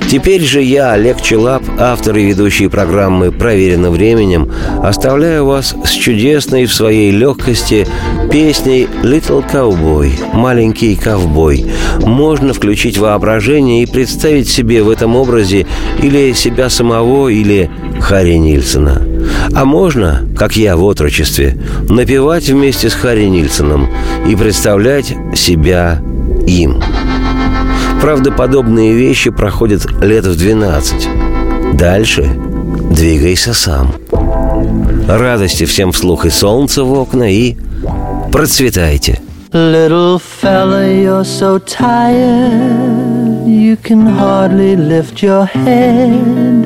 Теперь 0.09 0.41
же 0.41 0.61
я, 0.61 0.91
Олег 0.91 1.21
Челап, 1.21 1.63
автор 1.79 2.17
и 2.17 2.25
ведущий 2.25 2.67
программы 2.67 3.31
«Проверено 3.31 3.91
временем», 3.91 4.51
оставляю 4.83 5.45
вас 5.45 5.73
с 5.85 5.91
чудесной 5.91 6.65
в 6.65 6.73
своей 6.73 7.11
легкости 7.11 7.87
песней 8.29 8.87
«Little 9.03 9.43
Cowboy»– 9.49 10.11
«Маленький 10.33 10.95
ковбой». 10.95 11.65
Можно 12.01 12.53
включить 12.53 12.97
воображение 12.97 13.83
и 13.83 13.85
представить 13.85 14.49
себе 14.49 14.83
в 14.83 14.89
этом 14.89 15.15
образе 15.15 15.65
или 16.01 16.33
себя 16.33 16.69
самого, 16.69 17.29
или 17.29 17.69
Харри 18.01 18.33
Нильсона. 18.33 19.01
А 19.53 19.65
можно, 19.65 20.27
как 20.37 20.55
я 20.55 20.75
в 20.75 20.83
отрочестве, 20.83 21.57
напевать 21.89 22.49
вместе 22.49 22.89
с 22.89 22.93
Харри 22.93 23.25
Нильсоном 23.25 23.87
и 24.27 24.35
представлять 24.35 25.13
себя 25.35 26.01
им. 26.47 26.81
Правда, 28.01 28.31
подобные 28.31 28.93
вещи 28.93 29.29
проходят 29.29 29.85
лет 30.01 30.25
в 30.25 30.35
12. 30.35 31.07
Дальше 31.75 32.27
двигайся 32.89 33.53
сам. 33.53 33.91
Радости 35.07 35.65
всем 35.65 35.91
вслух 35.91 36.25
и 36.25 36.31
солнца 36.31 36.83
в 36.83 36.91
окна, 36.93 37.31
и 37.31 37.55
процветайте. 38.31 39.19
Little 39.53 40.19
fella, 40.19 40.87
you're 40.87 41.23
so 41.23 41.59
tired, 41.59 43.45
you 43.45 43.77
can 43.77 44.07
hardly 44.07 44.75
lift 44.75 45.21
your 45.21 45.45
head. 45.45 46.65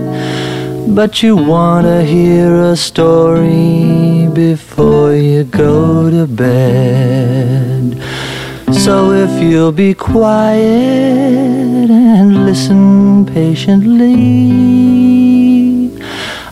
But 0.88 1.22
you 1.22 1.36
wanna 1.36 2.04
hear 2.04 2.72
a 2.72 2.76
story 2.78 4.30
before 4.34 5.14
you 5.16 5.44
go 5.44 6.10
to 6.10 6.28
bed. 6.28 8.00
So 8.86 9.12
if 9.14 9.42
you'll 9.42 9.72
be 9.72 9.96
quiet 9.96 10.62
and 11.90 12.46
listen 12.46 13.26
patiently, 13.26 14.14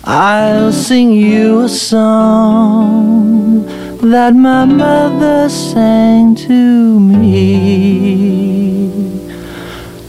I'll 0.03 0.71
sing 0.71 1.11
you 1.13 1.59
a 1.59 1.69
song 1.69 3.67
that 4.01 4.33
my 4.33 4.65
mother 4.65 5.47
sang 5.47 6.33
to 6.47 6.99
me. 6.99 7.29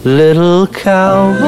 Little 0.03 0.67
cowboy, 0.67 1.39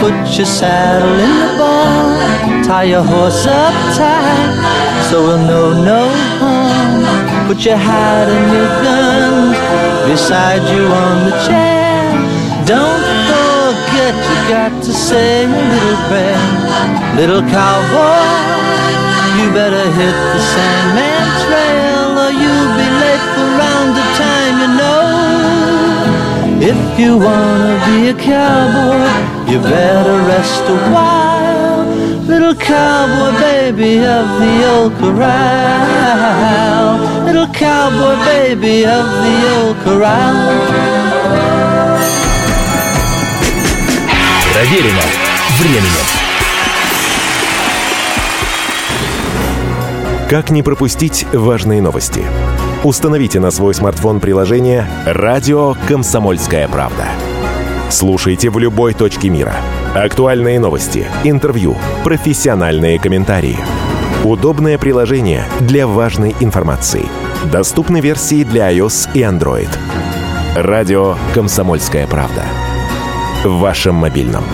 put 0.00 0.14
your 0.38 0.46
saddle 0.46 1.18
in 1.26 1.34
the 1.42 1.48
barn, 1.58 2.64
tie 2.64 2.84
your 2.84 3.04
horse 3.04 3.46
up 3.46 3.74
tight, 3.98 5.10
so 5.10 5.26
we'll 5.26 5.44
know 5.46 5.84
no 5.84 6.08
harm. 6.38 6.55
Put 7.46 7.64
your 7.64 7.76
hat 7.76 8.28
and 8.28 8.46
your 8.56 8.70
guns 8.84 9.56
beside 10.10 10.62
you 10.72 10.82
on 10.86 11.30
the 11.30 11.34
chair. 11.46 12.66
Don't 12.66 13.06
forget 13.96 14.14
you 14.30 14.38
got 14.48 14.72
to 14.82 14.92
say 14.92 15.44
a 15.44 15.48
little 15.48 15.98
prayer. 16.08 16.42
Little 17.16 17.42
cowboy, 17.42 18.22
you 19.38 19.46
better 19.52 19.84
hit 19.98 20.16
the 20.34 20.40
Sandman 20.52 21.26
Trail 21.44 22.08
or 22.24 22.32
you'll 22.42 22.72
be 22.80 22.88
late 23.02 23.26
for 23.34 23.48
round 23.60 23.90
the 23.98 24.06
time 24.22 24.54
you 24.62 24.70
know. 24.80 25.04
If 26.72 26.80
you 26.98 27.18
wanna 27.18 27.76
be 27.88 28.10
a 28.10 28.14
cowboy, 28.14 29.06
you 29.50 29.58
better 29.60 30.16
rest 30.32 30.62
a 30.68 30.78
while. 30.94 32.15
Little 32.26 32.56
cowboy 32.56 33.38
baby 33.38 33.98
of 33.98 34.26
the 34.40 34.66
old 34.68 34.92
corral. 34.98 36.98
Little 37.24 37.46
cowboy 37.54 38.16
baby 38.24 38.84
of 38.84 39.06
the 39.22 39.54
old 39.54 39.76
corral. 39.84 40.34
Проверено 44.52 45.02
временем. 45.60 46.06
Как 50.28 50.50
не 50.50 50.64
пропустить 50.64 51.26
важные 51.32 51.80
новости? 51.80 52.24
Установите 52.82 53.38
на 53.38 53.52
свой 53.52 53.72
смартфон 53.72 54.18
приложение 54.18 54.88
«Радио 55.06 55.76
Комсомольская 55.86 56.66
правда». 56.66 57.06
Слушайте 57.88 58.50
в 58.50 58.58
любой 58.58 58.94
точке 58.94 59.28
мира. 59.28 59.54
Актуальные 59.96 60.60
новости, 60.60 61.06
интервью, 61.24 61.74
профессиональные 62.04 63.00
комментарии. 63.00 63.56
Удобное 64.24 64.76
приложение 64.76 65.44
для 65.60 65.86
важной 65.86 66.36
информации. 66.40 67.06
Доступны 67.50 68.02
версии 68.02 68.44
для 68.44 68.70
iOS 68.70 69.08
и 69.14 69.20
Android. 69.20 69.70
Радио 70.54 71.16
«Комсомольская 71.32 72.06
правда». 72.06 72.44
В 73.42 73.58
вашем 73.58 73.94
мобильном. 73.94 74.44